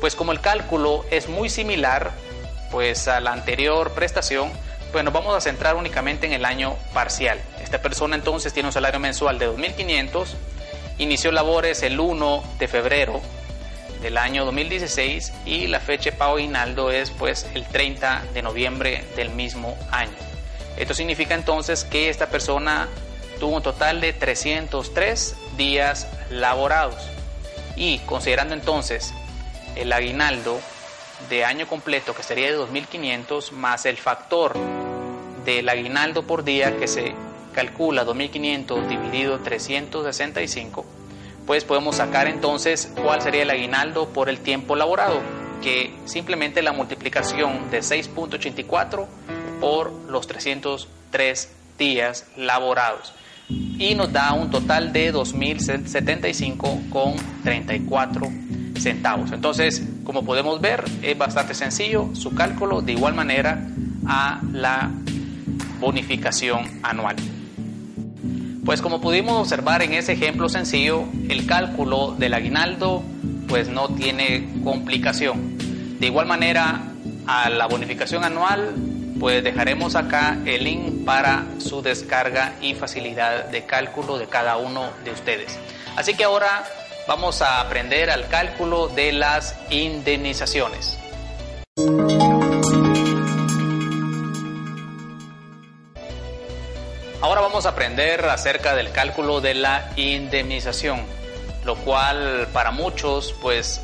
Pues 0.00 0.14
como 0.14 0.30
el 0.30 0.40
cálculo 0.40 1.04
es 1.10 1.28
muy 1.28 1.48
similar 1.48 2.12
pues 2.70 3.08
a 3.08 3.20
la 3.20 3.32
anterior 3.32 3.92
prestación, 3.92 4.52
pues 4.92 5.04
nos 5.04 5.12
vamos 5.12 5.34
a 5.34 5.40
centrar 5.40 5.74
únicamente 5.74 6.26
en 6.26 6.32
el 6.32 6.44
año 6.44 6.76
parcial. 6.92 7.40
Esta 7.60 7.82
persona 7.82 8.14
entonces 8.14 8.52
tiene 8.52 8.68
un 8.68 8.72
salario 8.72 9.00
mensual 9.00 9.38
de 9.38 9.48
2.500 9.48 10.28
Inició 10.98 11.30
labores 11.30 11.82
el 11.82 12.00
1 12.00 12.42
de 12.58 12.68
febrero 12.68 13.20
del 14.00 14.16
año 14.16 14.44
2016 14.46 15.32
y 15.44 15.66
la 15.66 15.80
fecha 15.80 16.10
de 16.10 16.16
pago 16.16 16.36
aguinaldo 16.36 16.90
es 16.90 17.10
pues 17.10 17.46
el 17.54 17.66
30 17.66 18.24
de 18.32 18.42
noviembre 18.42 19.04
del 19.14 19.30
mismo 19.30 19.76
año. 19.90 20.16
Esto 20.76 20.94
significa 20.94 21.34
entonces 21.34 21.84
que 21.84 22.08
esta 22.08 22.28
persona 22.28 22.88
tuvo 23.38 23.56
un 23.56 23.62
total 23.62 24.00
de 24.00 24.12
303 24.12 25.36
días 25.56 26.08
laborados 26.30 27.02
y 27.76 27.98
considerando 28.00 28.54
entonces 28.54 29.12
el 29.74 29.92
aguinaldo 29.92 30.58
de 31.28 31.44
año 31.44 31.66
completo 31.66 32.14
que 32.14 32.22
sería 32.22 32.50
de 32.50 32.58
2.500 32.58 33.50
más 33.52 33.84
el 33.84 33.98
factor 33.98 34.56
del 35.44 35.68
aguinaldo 35.68 36.22
por 36.22 36.44
día 36.44 36.76
que 36.76 36.88
se 36.88 37.14
calcula 37.56 38.04
2500 38.04 38.88
dividido 38.88 39.38
365, 39.38 40.84
pues 41.46 41.64
podemos 41.64 41.96
sacar 41.96 42.28
entonces 42.28 42.92
cuál 43.02 43.22
sería 43.22 43.42
el 43.42 43.50
aguinaldo 43.50 44.10
por 44.10 44.28
el 44.28 44.38
tiempo 44.40 44.76
laborado, 44.76 45.20
que 45.62 45.92
simplemente 46.04 46.62
la 46.62 46.72
multiplicación 46.72 47.70
de 47.70 47.80
6.84 47.80 49.06
por 49.58 49.90
los 49.90 50.26
303 50.26 51.50
días 51.78 52.26
laborados 52.36 53.14
y 53.48 53.94
nos 53.94 54.12
da 54.12 54.34
un 54.34 54.50
total 54.50 54.92
de 54.92 55.14
2.075 55.14 56.90
con 56.90 57.14
34 57.42 58.28
centavos. 58.78 59.32
Entonces, 59.32 59.82
como 60.04 60.24
podemos 60.24 60.60
ver, 60.60 60.84
es 61.02 61.16
bastante 61.16 61.54
sencillo 61.54 62.10
su 62.12 62.34
cálculo 62.34 62.82
de 62.82 62.92
igual 62.92 63.14
manera 63.14 63.66
a 64.06 64.42
la 64.52 64.90
bonificación 65.80 66.80
anual. 66.82 67.16
Pues 68.66 68.82
como 68.82 69.00
pudimos 69.00 69.40
observar 69.40 69.82
en 69.82 69.92
ese 69.92 70.14
ejemplo 70.14 70.48
sencillo, 70.48 71.04
el 71.28 71.46
cálculo 71.46 72.16
del 72.18 72.34
aguinaldo 72.34 73.04
pues 73.46 73.68
no 73.68 73.90
tiene 73.90 74.48
complicación. 74.64 75.56
De 76.00 76.08
igual 76.08 76.26
manera, 76.26 76.80
a 77.28 77.48
la 77.48 77.66
bonificación 77.66 78.24
anual 78.24 78.74
pues 79.20 79.44
dejaremos 79.44 79.94
acá 79.94 80.36
el 80.44 80.64
link 80.64 81.04
para 81.04 81.46
su 81.58 81.80
descarga 81.80 82.54
y 82.60 82.74
facilidad 82.74 83.46
de 83.50 83.64
cálculo 83.64 84.18
de 84.18 84.26
cada 84.26 84.56
uno 84.56 84.90
de 85.04 85.12
ustedes. 85.12 85.56
Así 85.94 86.14
que 86.14 86.24
ahora 86.24 86.64
vamos 87.06 87.42
a 87.42 87.60
aprender 87.60 88.10
al 88.10 88.26
cálculo 88.26 88.88
de 88.88 89.12
las 89.12 89.54
indemnizaciones. 89.70 90.98
Aprender 97.68 98.24
acerca 98.26 98.74
del 98.74 98.90
cálculo 98.92 99.40
de 99.40 99.54
la 99.54 99.90
indemnización, 99.96 101.04
lo 101.64 101.76
cual 101.76 102.48
para 102.52 102.70
muchos 102.70 103.34
pues 103.40 103.80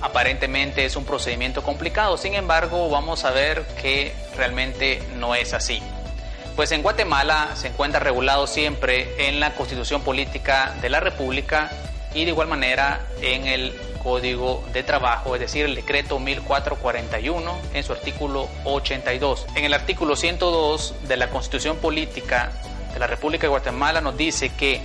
aparentemente 0.00 0.84
es 0.84 0.96
un 0.96 1.04
procedimiento 1.04 1.62
complicado, 1.62 2.16
sin 2.16 2.34
embargo 2.34 2.88
vamos 2.88 3.24
a 3.24 3.30
ver 3.30 3.66
que 3.80 4.14
realmente 4.36 5.02
no 5.16 5.34
es 5.34 5.54
así. 5.54 5.82
Pues 6.56 6.72
en 6.72 6.82
Guatemala 6.82 7.50
se 7.54 7.68
encuentra 7.68 8.00
regulado 8.00 8.46
siempre 8.46 9.28
en 9.28 9.38
la 9.38 9.54
Constitución 9.54 10.02
Política 10.02 10.74
de 10.80 10.90
la 10.90 11.00
República 11.00 11.70
y 12.14 12.24
de 12.24 12.30
igual 12.30 12.48
manera 12.48 13.06
en 13.22 13.46
el 13.46 13.78
Código 14.02 14.64
de 14.72 14.82
Trabajo, 14.82 15.34
es 15.34 15.40
decir, 15.40 15.66
el 15.66 15.74
decreto 15.74 16.18
1441 16.18 17.58
en 17.74 17.84
su 17.84 17.92
artículo 17.92 18.48
82. 18.64 19.46
En 19.54 19.64
el 19.64 19.74
artículo 19.74 20.16
102 20.16 20.94
de 21.06 21.16
la 21.16 21.28
Constitución 21.30 21.76
Política 21.76 22.52
de 22.92 22.98
la 22.98 23.06
República 23.06 23.42
de 23.42 23.48
Guatemala 23.48 24.00
nos 24.00 24.16
dice 24.16 24.50
que 24.50 24.80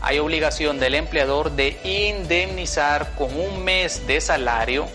hay 0.00 0.18
obligación 0.18 0.80
del 0.80 0.96
empleador 0.96 1.52
de 1.52 1.78
indemnizar 1.84 3.14
con 3.14 3.38
un 3.38 3.62
mes 3.62 4.06
de 4.06 4.20
salario 4.20 4.86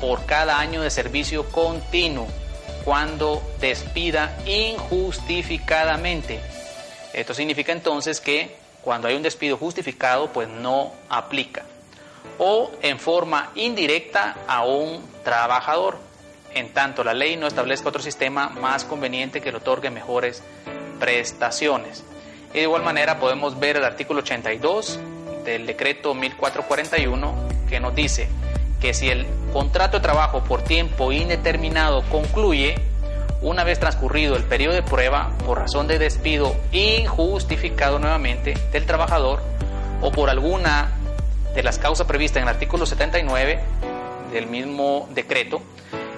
por 0.00 0.26
cada 0.26 0.58
año 0.58 0.82
de 0.82 0.90
servicio 0.90 1.48
continuo 1.50 2.28
cuando 2.84 3.42
despida 3.60 4.36
injustificadamente. 4.46 6.40
Esto 7.12 7.34
significa 7.34 7.72
entonces 7.72 8.20
que 8.20 8.56
cuando 8.82 9.08
hay 9.08 9.16
un 9.16 9.22
despido 9.22 9.56
justificado, 9.56 10.28
pues 10.28 10.48
no 10.48 10.92
aplica. 11.08 11.64
O 12.38 12.70
en 12.82 12.98
forma 12.98 13.50
indirecta 13.54 14.36
a 14.46 14.64
un 14.66 15.02
trabajador, 15.24 15.98
en 16.54 16.72
tanto 16.72 17.02
la 17.02 17.14
ley 17.14 17.36
no 17.36 17.46
establezca 17.46 17.88
otro 17.88 18.02
sistema 18.02 18.50
más 18.50 18.84
conveniente 18.84 19.40
que 19.40 19.50
le 19.50 19.58
otorgue 19.58 19.90
mejores 19.90 20.42
prestaciones. 20.98 22.04
Y 22.52 22.58
de 22.58 22.62
igual 22.62 22.82
manera 22.82 23.18
podemos 23.18 23.58
ver 23.58 23.76
el 23.76 23.84
artículo 23.84 24.20
82 24.20 25.00
del 25.44 25.66
decreto 25.66 26.14
1441 26.14 27.34
que 27.68 27.80
nos 27.80 27.94
dice 27.94 28.28
que 28.80 28.94
si 28.94 29.08
el 29.08 29.26
contrato 29.52 29.98
de 29.98 30.02
trabajo 30.02 30.44
por 30.44 30.62
tiempo 30.62 31.12
indeterminado 31.12 32.02
concluye, 32.10 32.76
una 33.40 33.64
vez 33.64 33.78
transcurrido 33.78 34.36
el 34.36 34.44
periodo 34.44 34.74
de 34.74 34.82
prueba 34.82 35.30
por 35.44 35.58
razón 35.58 35.86
de 35.86 35.98
despido 35.98 36.56
injustificado 36.72 37.98
nuevamente 37.98 38.54
del 38.72 38.86
trabajador 38.86 39.42
o 40.00 40.10
por 40.10 40.30
alguna 40.30 40.92
de 41.54 41.62
las 41.62 41.78
causas 41.78 42.06
previstas 42.06 42.38
en 42.38 42.44
el 42.44 42.54
artículo 42.54 42.86
79 42.86 43.60
del 44.32 44.46
mismo 44.46 45.08
decreto, 45.12 45.62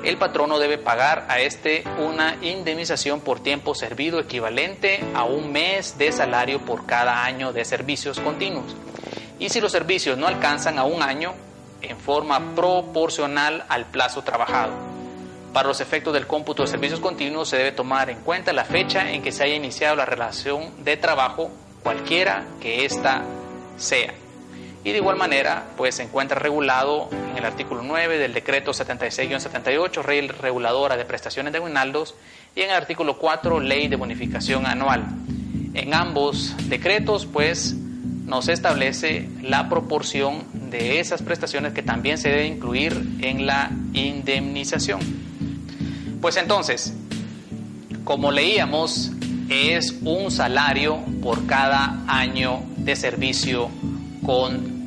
el 0.06 0.18
patrono 0.18 0.60
debe 0.60 0.78
pagar 0.78 1.26
a 1.28 1.40
este 1.40 1.82
una 1.98 2.36
indemnización 2.40 3.20
por 3.20 3.40
tiempo 3.40 3.74
servido 3.74 4.20
equivalente 4.20 5.00
a 5.14 5.24
un 5.24 5.50
mes 5.50 5.98
de 5.98 6.12
salario 6.12 6.60
por 6.60 6.86
cada 6.86 7.24
año 7.24 7.52
de 7.52 7.64
servicios 7.64 8.20
continuos. 8.20 8.76
Y 9.40 9.48
si 9.48 9.60
los 9.60 9.72
servicios 9.72 10.16
no 10.16 10.28
alcanzan 10.28 10.78
a 10.78 10.84
un 10.84 11.02
año, 11.02 11.34
en 11.82 11.98
forma 11.98 12.54
proporcional 12.54 13.64
al 13.68 13.86
plazo 13.86 14.22
trabajado. 14.22 14.72
Para 15.52 15.68
los 15.68 15.80
efectos 15.80 16.14
del 16.14 16.26
cómputo 16.26 16.62
de 16.62 16.68
servicios 16.68 17.00
continuos 17.00 17.48
se 17.48 17.56
debe 17.56 17.72
tomar 17.72 18.08
en 18.08 18.20
cuenta 18.20 18.52
la 18.52 18.64
fecha 18.64 19.10
en 19.10 19.22
que 19.22 19.32
se 19.32 19.42
haya 19.42 19.56
iniciado 19.56 19.96
la 19.96 20.06
relación 20.06 20.84
de 20.84 20.96
trabajo, 20.96 21.50
cualquiera 21.82 22.44
que 22.60 22.84
ésta 22.84 23.24
sea 23.76 24.14
y 24.86 24.92
de 24.92 24.98
igual 24.98 25.16
manera 25.16 25.64
pues 25.76 25.96
se 25.96 26.04
encuentra 26.04 26.38
regulado 26.38 27.08
en 27.10 27.36
el 27.36 27.44
artículo 27.44 27.82
9 27.82 28.18
del 28.18 28.32
decreto 28.32 28.70
76-78, 28.70 30.06
ley 30.06 30.28
reguladora 30.28 30.96
de 30.96 31.04
prestaciones 31.04 31.52
de 31.52 31.58
aguinaldos 31.58 32.14
y 32.54 32.60
en 32.60 32.70
el 32.70 32.76
artículo 32.76 33.18
4, 33.18 33.58
ley 33.58 33.88
de 33.88 33.96
bonificación 33.96 34.64
anual. 34.64 35.04
En 35.74 35.92
ambos 35.92 36.54
decretos 36.68 37.26
pues 37.26 37.74
nos 37.74 38.46
establece 38.46 39.28
la 39.42 39.68
proporción 39.68 40.44
de 40.70 41.00
esas 41.00 41.20
prestaciones 41.20 41.72
que 41.72 41.82
también 41.82 42.16
se 42.16 42.28
debe 42.28 42.46
incluir 42.46 42.92
en 43.22 43.44
la 43.44 43.72
indemnización. 43.92 45.00
Pues 46.20 46.36
entonces, 46.36 46.94
como 48.04 48.30
leíamos 48.30 49.10
es 49.48 49.96
un 50.02 50.30
salario 50.30 51.00
por 51.20 51.44
cada 51.46 52.04
año 52.06 52.62
de 52.76 52.94
servicio 52.94 53.68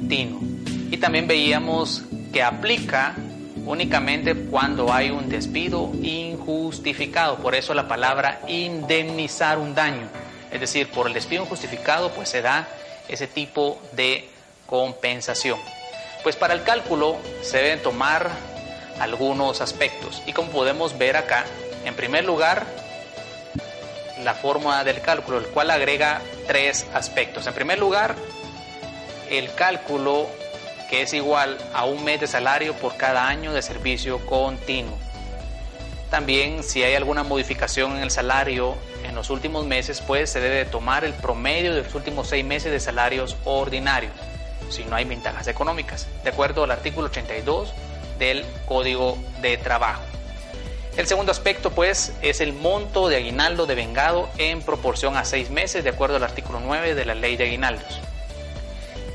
Y 0.01 0.97
también 0.97 1.27
veíamos 1.27 2.03
que 2.33 2.41
aplica 2.41 3.15
únicamente 3.65 4.35
cuando 4.35 4.91
hay 4.91 5.11
un 5.11 5.29
despido 5.29 5.91
injustificado. 6.01 7.37
Por 7.37 7.53
eso 7.53 7.73
la 7.73 7.87
palabra 7.87 8.41
indemnizar 8.47 9.59
un 9.59 9.75
daño. 9.75 10.07
Es 10.51 10.59
decir, 10.59 10.89
por 10.89 11.07
el 11.07 11.13
despido 11.13 11.43
injustificado 11.43 12.11
pues 12.11 12.29
se 12.29 12.41
da 12.41 12.67
ese 13.07 13.27
tipo 13.27 13.79
de 13.93 14.27
compensación. 14.65 15.59
Pues 16.23 16.35
para 16.35 16.53
el 16.53 16.63
cálculo 16.63 17.17
se 17.41 17.57
deben 17.57 17.81
tomar 17.81 18.31
algunos 18.99 19.61
aspectos 19.61 20.21
y 20.25 20.33
como 20.33 20.49
podemos 20.49 20.97
ver 20.97 21.15
acá, 21.15 21.45
en 21.85 21.95
primer 21.95 22.25
lugar, 22.25 22.65
la 24.23 24.33
fórmula 24.33 24.83
del 24.83 25.01
cálculo, 25.01 25.37
el 25.37 25.45
cual 25.47 25.71
agrega 25.71 26.21
tres 26.47 26.85
aspectos. 26.93 27.47
En 27.47 27.53
primer 27.53 27.79
lugar, 27.79 28.15
el 29.29 29.53
cálculo 29.53 30.27
que 30.89 31.03
es 31.03 31.13
igual 31.13 31.57
a 31.73 31.85
un 31.85 32.03
mes 32.03 32.19
de 32.19 32.27
salario 32.27 32.73
por 32.73 32.97
cada 32.97 33.27
año 33.27 33.53
de 33.53 33.61
servicio 33.61 34.25
continuo. 34.25 34.97
También 36.09 36.63
si 36.63 36.83
hay 36.83 36.95
alguna 36.95 37.23
modificación 37.23 37.97
en 37.97 38.03
el 38.03 38.09
salario 38.09 38.75
en 39.03 39.13
los 39.13 39.29
últimos 39.29 39.67
meses, 39.67 40.01
pues 40.01 40.31
se 40.31 40.39
debe 40.39 40.65
tomar 40.65 41.05
el 41.05 41.13
promedio 41.13 41.75
de 41.75 41.83
los 41.83 41.93
últimos 41.93 42.27
seis 42.27 42.43
meses 42.43 42.71
de 42.71 42.79
salarios 42.79 43.37
ordinarios, 43.45 44.13
si 44.69 44.83
no 44.85 44.95
hay 44.95 45.05
ventajas 45.05 45.47
económicas, 45.47 46.07
de 46.23 46.31
acuerdo 46.31 46.63
al 46.63 46.71
artículo 46.71 47.07
82 47.07 47.71
del 48.17 48.43
Código 48.65 49.17
de 49.41 49.57
Trabajo. 49.57 50.01
El 50.97 51.07
segundo 51.07 51.31
aspecto, 51.31 51.69
pues, 51.69 52.13
es 52.21 52.41
el 52.41 52.51
monto 52.51 53.07
de 53.07 53.17
aguinaldo 53.17 53.67
de 53.67 53.75
vengado 53.75 54.27
en 54.37 54.61
proporción 54.61 55.15
a 55.15 55.23
seis 55.23 55.49
meses, 55.49 55.83
de 55.83 55.91
acuerdo 55.91 56.17
al 56.17 56.23
artículo 56.23 56.59
9 56.59 56.95
de 56.95 57.05
la 57.05 57.15
Ley 57.15 57.37
de 57.37 57.45
Aguinaldos. 57.45 58.01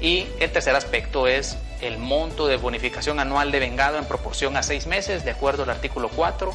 Y 0.04 0.26
el 0.38 0.52
tercer 0.52 0.76
aspecto 0.76 1.26
es 1.26 1.56
el 1.80 1.96
monto 1.96 2.46
de 2.46 2.58
bonificación 2.58 3.20
anual 3.20 3.50
de 3.50 3.58
vengado 3.58 3.96
en 3.96 4.04
proporción 4.04 4.54
a 4.58 4.62
seis 4.62 4.86
meses, 4.86 5.24
de 5.24 5.30
acuerdo 5.30 5.62
al 5.62 5.70
artículo 5.70 6.10
4 6.10 6.52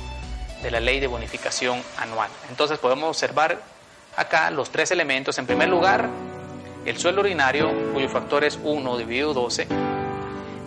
de 0.62 0.69
la 0.69 0.79
ley 0.79 0.99
de 0.99 1.07
bonificación 1.07 1.81
anual. 1.97 2.29
Entonces 2.51 2.77
podemos 2.77 3.09
observar 3.09 3.59
acá 4.15 4.51
los 4.51 4.69
tres 4.69 4.91
elementos. 4.91 5.39
En 5.39 5.47
primer 5.47 5.67
lugar, 5.67 6.07
el 6.85 6.99
sueldo 6.99 7.21
ordinario, 7.21 7.71
cuyo 7.91 8.07
factor 8.07 8.43
es 8.43 8.59
1 8.63 8.97
dividido 8.99 9.33
12. 9.33 9.65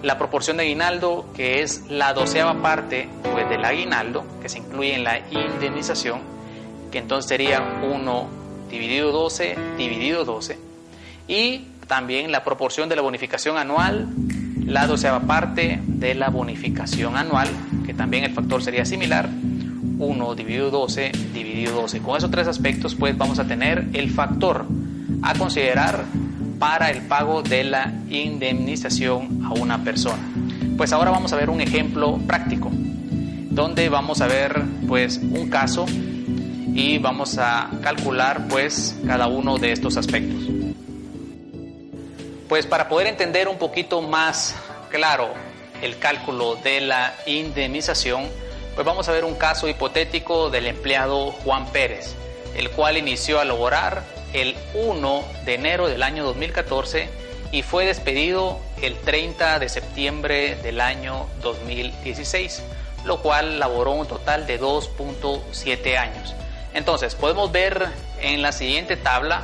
La 0.03 0.19
proporción 0.19 0.57
de 0.57 0.65
aguinaldo, 0.65 1.27
que 1.37 1.63
es 1.63 1.89
la 1.89 2.13
doceava 2.15 2.61
parte 2.61 3.09
pues, 3.33 3.49
del 3.49 3.65
aguinaldo, 3.65 4.25
que 4.43 4.49
se 4.49 4.59
incluye 4.59 4.97
en 4.97 5.05
la 5.05 5.21
indemnización, 5.31 6.21
que 6.91 6.99
entonces 6.99 7.29
sería 7.29 7.61
1 7.61 8.29
dividido 8.69 9.13
12 9.13 9.57
dividido 9.79 10.25
12. 10.25 10.59
Y 11.29 11.69
también 11.93 12.33
la 12.33 12.43
proporción 12.43 12.89
de 12.89 12.97
la 12.97 13.03
bonificación 13.03 13.59
anual, 13.59 14.09
la 14.65 14.87
doceava 14.87 15.21
parte 15.21 15.79
de 15.85 16.15
la 16.15 16.31
bonificación 16.31 17.19
anual, 17.19 17.49
que 17.85 17.93
también 17.93 18.25
el 18.25 18.33
factor 18.33 18.63
sería 18.63 18.87
similar, 18.87 19.29
1 19.99 20.35
dividido 20.35 20.71
12 20.71 21.13
dividido 21.35 21.83
12. 21.83 22.01
Con 22.01 22.17
esos 22.17 22.31
tres 22.31 22.49
aspectos 22.49 22.95
pues 22.95 23.15
vamos 23.19 23.39
a 23.41 23.45
tener 23.45 23.89
el 23.93 24.11
factor 24.11 24.65
a 25.21 25.35
considerar 25.35 26.07
para 26.59 26.91
el 26.91 27.03
pago 27.03 27.43
de 27.43 27.63
la 27.65 27.93
indemnización 28.09 29.45
a 29.45 29.53
una 29.53 29.85
persona. 29.85 30.23
Pues 30.79 30.95
ahora 30.95 31.11
vamos 31.11 31.35
a 31.35 31.37
ver 31.37 31.51
un 31.51 31.61
ejemplo 31.61 32.19
práctico 32.27 32.71
donde 32.71 33.91
vamos 33.91 34.23
a 34.23 34.29
ver 34.29 34.63
pues 34.89 35.19
un 35.19 35.51
caso 35.51 35.85
y 36.75 36.97
vamos 36.97 37.37
a 37.37 37.69
calcular 37.83 38.49
pues 38.49 38.99
cada 39.07 39.27
uno 39.27 39.59
de 39.59 39.73
estos 39.73 39.99
aspectos. 39.99 40.62
Pues 42.53 42.67
para 42.67 42.87
poder 42.87 43.07
entender 43.07 43.49
un 43.49 43.57
poquito 43.57 44.03
más 44.03 44.55
claro 44.91 45.33
el 45.81 45.99
cálculo 45.99 46.57
de 46.57 46.83
la 46.83 47.15
indemnización, 47.25 48.29
pues 48.75 48.87
vamos 48.87 49.09
a 49.09 49.13
ver 49.13 49.25
un 49.25 49.37
caso 49.37 49.69
hipotético 49.69 50.51
del 50.51 50.67
empleado 50.67 51.33
Juan 51.33 51.65
Pérez, 51.73 52.15
el 52.55 52.69
cual 52.69 52.99
inició 52.99 53.41
a 53.41 53.47
laborar 53.47 54.03
el 54.35 54.55
1 54.75 55.25
de 55.47 55.55
enero 55.55 55.89
del 55.89 56.03
año 56.03 56.25
2014 56.25 57.09
y 57.53 57.63
fue 57.63 57.87
despedido 57.87 58.61
el 58.83 58.99
30 58.99 59.59
de 59.59 59.71
septiembre 59.71 60.57
del 60.57 60.83
año 60.83 61.29
2016, 61.41 62.63
lo 63.07 63.23
cual 63.23 63.61
laboró 63.61 63.93
un 63.93 64.07
total 64.07 64.47
de 64.47 64.61
2.7 64.61 65.97
años. 65.97 66.35
Entonces, 66.75 67.15
podemos 67.15 67.51
ver 67.51 67.89
en 68.21 68.43
la 68.43 68.53
siguiente 68.53 68.99
tabla 68.99 69.43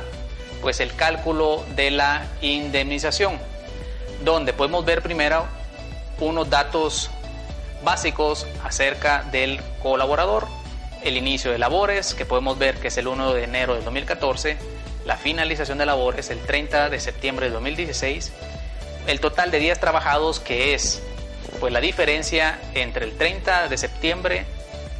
pues 0.61 0.79
el 0.79 0.95
cálculo 0.95 1.63
de 1.75 1.91
la 1.91 2.25
indemnización, 2.41 3.39
donde 4.23 4.53
podemos 4.53 4.85
ver 4.85 5.01
primero 5.01 5.45
unos 6.19 6.49
datos 6.49 7.09
básicos 7.83 8.45
acerca 8.63 9.23
del 9.31 9.61
colaborador, 9.81 10.47
el 11.03 11.15
inicio 11.15 11.51
de 11.51 11.59
labores, 11.59 12.13
que 12.13 12.25
podemos 12.25 12.57
ver 12.57 12.77
que 12.77 12.89
es 12.89 12.97
el 12.97 13.07
1 13.07 13.33
de 13.33 13.43
enero 13.43 13.75
de 13.75 13.81
2014, 13.81 14.57
la 15.05 15.15
finalización 15.15 15.77
de 15.77 15.85
labores 15.85 16.29
el 16.29 16.39
30 16.39 16.89
de 16.89 16.99
septiembre 16.99 17.47
de 17.47 17.53
2016, 17.53 18.31
el 19.07 19.19
total 19.19 19.49
de 19.49 19.59
días 19.59 19.79
trabajados 19.79 20.39
que 20.39 20.73
es 20.73 21.01
pues 21.59 21.73
la 21.73 21.81
diferencia 21.81 22.59
entre 22.73 23.05
el 23.05 23.17
30 23.17 23.69
de 23.69 23.77
septiembre 23.77 24.45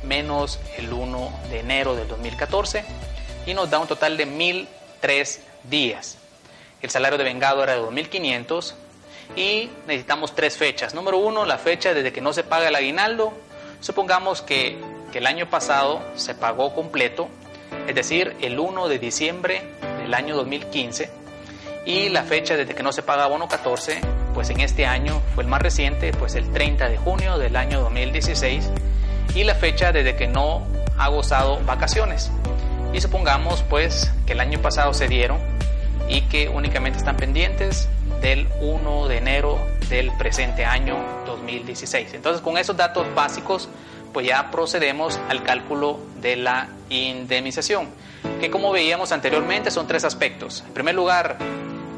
menos 0.03 0.59
el 0.77 0.91
1 0.91 1.39
de 1.49 1.59
enero 1.59 1.95
del 1.95 2.07
2014 2.07 2.83
y 3.45 3.53
nos 3.53 3.69
da 3.69 3.79
un 3.79 3.87
total 3.87 4.17
de 4.17 4.25
1003 4.99 5.41
días. 5.63 6.17
El 6.81 6.89
salario 6.89 7.17
de 7.17 7.23
vengado 7.23 7.63
era 7.63 7.73
de 7.73 7.79
2500 7.79 8.75
y 9.35 9.69
necesitamos 9.87 10.35
tres 10.35 10.57
fechas. 10.57 10.93
Número 10.93 11.17
uno, 11.17 11.45
la 11.45 11.57
fecha 11.57 11.93
desde 11.93 12.11
que 12.11 12.21
no 12.21 12.33
se 12.33 12.43
paga 12.43 12.67
el 12.67 12.75
aguinaldo. 12.75 13.33
Supongamos 13.81 14.41
que, 14.41 14.77
el 15.13 15.25
año 15.25 15.49
pasado 15.49 16.01
se 16.15 16.35
pagó 16.35 16.75
completo, 16.75 17.29
es 17.87 17.95
decir, 17.95 18.37
el 18.41 18.59
1 18.59 18.87
de 18.87 18.99
diciembre 18.99 19.63
del 20.01 20.13
año 20.13 20.35
2015. 20.35 21.09
Y 21.85 22.09
la 22.09 22.23
fecha 22.23 22.55
desde 22.55 22.75
que 22.75 22.83
no 22.83 22.91
se 22.91 23.01
paga 23.01 23.25
bono 23.25 23.47
14, 23.47 24.01
pues 24.35 24.51
en 24.51 24.59
este 24.59 24.85
año 24.85 25.19
fue 25.33 25.43
el 25.43 25.49
más 25.49 25.63
reciente, 25.63 26.11
pues 26.13 26.35
el 26.35 26.51
30 26.53 26.89
de 26.89 26.97
junio 26.97 27.39
del 27.39 27.55
año 27.55 27.81
2016. 27.81 28.69
Y 29.33 29.43
la 29.43 29.55
fecha 29.55 29.91
desde 29.91 30.15
que 30.15 30.27
no 30.27 30.65
ha 30.97 31.07
gozado 31.09 31.59
vacaciones. 31.65 32.31
Y 32.93 33.01
supongamos 33.01 33.63
pues 33.69 34.11
que 34.25 34.33
el 34.33 34.39
año 34.39 34.59
pasado 34.61 34.93
se 34.93 35.07
dieron 35.07 35.37
y 36.07 36.21
que 36.21 36.49
únicamente 36.49 36.97
están 36.97 37.17
pendientes 37.17 37.87
del 38.21 38.47
1 38.61 39.07
de 39.07 39.17
enero 39.17 39.59
del 39.89 40.11
presente 40.17 40.65
año 40.65 40.97
2016. 41.25 42.13
Entonces, 42.13 42.41
con 42.41 42.57
esos 42.57 42.75
datos 42.75 43.05
básicos, 43.15 43.69
pues 44.11 44.27
ya 44.27 44.49
procedemos 44.51 45.19
al 45.29 45.43
cálculo 45.43 45.99
de 46.19 46.35
la 46.35 46.69
indemnización, 46.89 47.87
que 48.39 48.49
como 48.49 48.71
veíamos 48.71 49.11
anteriormente 49.11 49.71
son 49.71 49.87
tres 49.87 50.03
aspectos. 50.03 50.63
En 50.67 50.73
primer 50.73 50.95
lugar, 50.95 51.37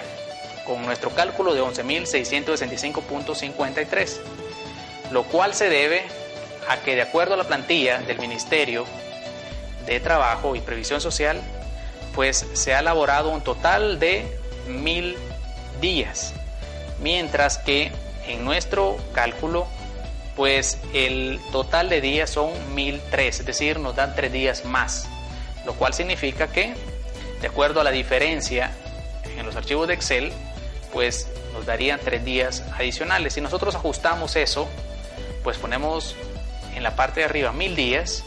con 0.70 0.86
nuestro 0.86 1.10
cálculo 1.10 1.52
de 1.52 1.60
11.665.53, 1.62 4.20
lo 5.10 5.24
cual 5.24 5.52
se 5.52 5.68
debe 5.68 6.04
a 6.68 6.76
que 6.76 6.94
de 6.94 7.02
acuerdo 7.02 7.34
a 7.34 7.36
la 7.36 7.42
plantilla 7.42 7.98
del 7.98 8.20
Ministerio 8.20 8.84
de 9.84 9.98
Trabajo 9.98 10.54
y 10.54 10.60
Previsión 10.60 11.00
Social, 11.00 11.40
pues 12.14 12.46
se 12.52 12.72
ha 12.72 12.78
elaborado 12.78 13.30
un 13.30 13.40
total 13.40 13.98
de 13.98 14.38
mil 14.68 15.16
días, 15.80 16.34
mientras 17.00 17.58
que 17.58 17.90
en 18.28 18.44
nuestro 18.44 18.96
cálculo, 19.12 19.66
pues 20.36 20.78
el 20.94 21.40
total 21.50 21.88
de 21.88 22.00
días 22.00 22.30
son 22.30 22.52
1003, 22.76 23.40
es 23.40 23.46
decir, 23.46 23.80
nos 23.80 23.96
dan 23.96 24.14
tres 24.14 24.32
días 24.32 24.64
más, 24.64 25.08
lo 25.66 25.74
cual 25.74 25.94
significa 25.94 26.46
que, 26.46 26.74
de 27.40 27.48
acuerdo 27.48 27.80
a 27.80 27.84
la 27.84 27.90
diferencia 27.90 28.70
en 29.36 29.44
los 29.44 29.56
archivos 29.56 29.88
de 29.88 29.94
Excel, 29.94 30.32
pues 30.92 31.28
nos 31.52 31.66
darían 31.66 32.00
tres 32.02 32.24
días 32.24 32.64
adicionales. 32.74 33.34
Si 33.34 33.40
nosotros 33.40 33.74
ajustamos 33.74 34.36
eso, 34.36 34.68
pues 35.42 35.58
ponemos 35.58 36.16
en 36.74 36.82
la 36.82 36.96
parte 36.96 37.20
de 37.20 37.26
arriba 37.26 37.52
mil 37.52 37.76
días, 37.76 38.24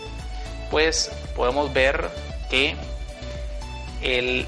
pues 0.71 1.11
podemos 1.35 1.73
ver 1.73 2.09
que 2.49 2.75
el, 4.01 4.45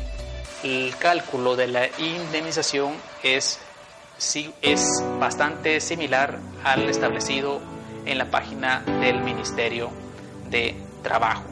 cálculo 0.99 1.55
de 1.55 1.67
la 1.67 1.87
indemnización 1.99 2.93
es, 3.21 3.59
es 4.61 5.03
bastante 5.19 5.79
similar 5.79 6.39
al 6.63 6.89
establecido 6.89 7.61
en 8.05 8.17
la 8.17 8.25
página 8.25 8.81
del 9.01 9.19
Ministerio 9.19 9.91
de 10.49 10.75
Trabajo. 11.03 11.43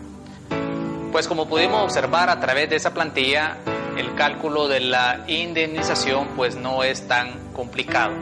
Pues 1.12 1.28
como 1.28 1.48
pudimos 1.48 1.84
observar 1.84 2.32
a 2.32 2.40
través 2.40 2.72
de 2.72 2.78
esa 2.78 2.92
plantilla, 2.92 3.58
el 3.98 4.16
cálculo 4.16 4.68
de 4.68 4.80
la 4.80 5.24
indemnización 5.28 6.28
pues 6.36 6.56
no 6.56 6.84
es 6.84 7.08
tan 7.08 7.32
complicado 7.54 8.14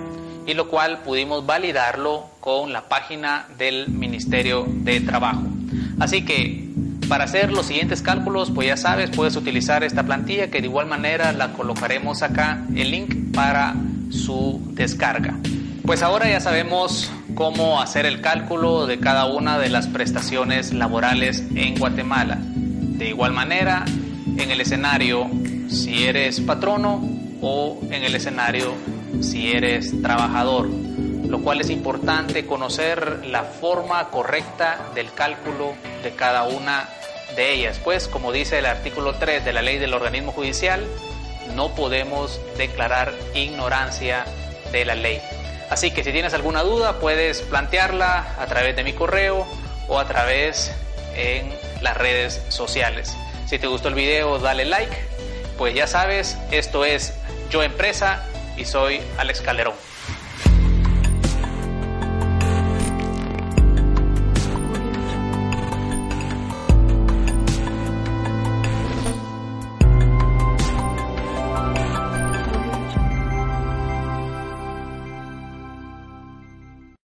y 0.45 0.53
lo 0.53 0.67
cual 0.67 0.99
pudimos 1.03 1.45
validarlo 1.45 2.25
con 2.39 2.73
la 2.73 2.89
página 2.89 3.47
del 3.57 3.89
Ministerio 3.89 4.65
de 4.67 5.01
Trabajo. 5.01 5.43
Así 5.99 6.25
que 6.25 6.69
para 7.07 7.25
hacer 7.25 7.51
los 7.51 7.65
siguientes 7.65 8.01
cálculos, 8.01 8.51
pues 8.51 8.67
ya 8.67 8.77
sabes, 8.77 9.09
puedes 9.09 9.35
utilizar 9.35 9.83
esta 9.83 10.03
plantilla 10.03 10.49
que 10.49 10.61
de 10.61 10.67
igual 10.67 10.87
manera 10.87 11.33
la 11.33 11.53
colocaremos 11.53 12.23
acá 12.23 12.65
el 12.75 12.91
link 12.91 13.33
para 13.33 13.75
su 14.09 14.61
descarga. 14.71 15.37
Pues 15.85 16.03
ahora 16.03 16.29
ya 16.29 16.39
sabemos 16.39 17.11
cómo 17.35 17.81
hacer 17.81 18.05
el 18.05 18.21
cálculo 18.21 18.87
de 18.87 18.99
cada 18.99 19.25
una 19.25 19.59
de 19.59 19.69
las 19.69 19.87
prestaciones 19.87 20.73
laborales 20.73 21.43
en 21.55 21.77
Guatemala. 21.77 22.37
De 22.41 23.09
igual 23.09 23.33
manera, 23.33 23.83
en 24.37 24.51
el 24.51 24.61
escenario 24.61 25.29
si 25.71 26.05
eres 26.05 26.41
patrono 26.41 27.01
o 27.41 27.79
en 27.89 28.03
el 28.03 28.13
escenario 28.13 28.73
si 29.21 29.53
eres 29.53 30.01
trabajador, 30.01 30.67
lo 30.67 31.39
cual 31.39 31.61
es 31.61 31.69
importante 31.69 32.45
conocer 32.45 33.25
la 33.25 33.43
forma 33.43 34.09
correcta 34.09 34.89
del 34.93 35.13
cálculo 35.13 35.73
de 36.03 36.11
cada 36.11 36.43
una 36.43 36.89
de 37.35 37.53
ellas, 37.53 37.79
pues 37.81 38.09
como 38.09 38.33
dice 38.33 38.59
el 38.59 38.65
artículo 38.65 39.13
3 39.13 39.45
de 39.45 39.53
la 39.53 39.61
ley 39.61 39.77
del 39.77 39.93
organismo 39.93 40.33
judicial, 40.33 40.85
no 41.55 41.73
podemos 41.73 42.41
declarar 42.57 43.13
ignorancia 43.33 44.25
de 44.73 44.83
la 44.83 44.95
ley. 44.95 45.21
Así 45.69 45.91
que 45.91 46.03
si 46.03 46.11
tienes 46.11 46.33
alguna 46.33 46.63
duda 46.63 46.99
puedes 46.99 47.41
plantearla 47.43 48.35
a 48.37 48.45
través 48.47 48.75
de 48.75 48.83
mi 48.83 48.91
correo 48.91 49.47
o 49.87 49.99
a 49.99 50.05
través 50.05 50.73
en 51.15 51.49
las 51.81 51.95
redes 51.95 52.41
sociales. 52.49 53.15
Si 53.47 53.57
te 53.57 53.67
gustó 53.67 53.87
el 53.87 53.95
video 53.95 54.37
dale 54.39 54.65
like 54.65 55.10
pues 55.61 55.75
ya 55.75 55.85
sabes, 55.85 56.39
esto 56.49 56.85
es 56.85 57.13
Yo 57.51 57.61
Empresa 57.61 58.25
y 58.57 58.65
soy 58.65 58.99
Alex 59.19 59.41
Calderón. 59.41 59.75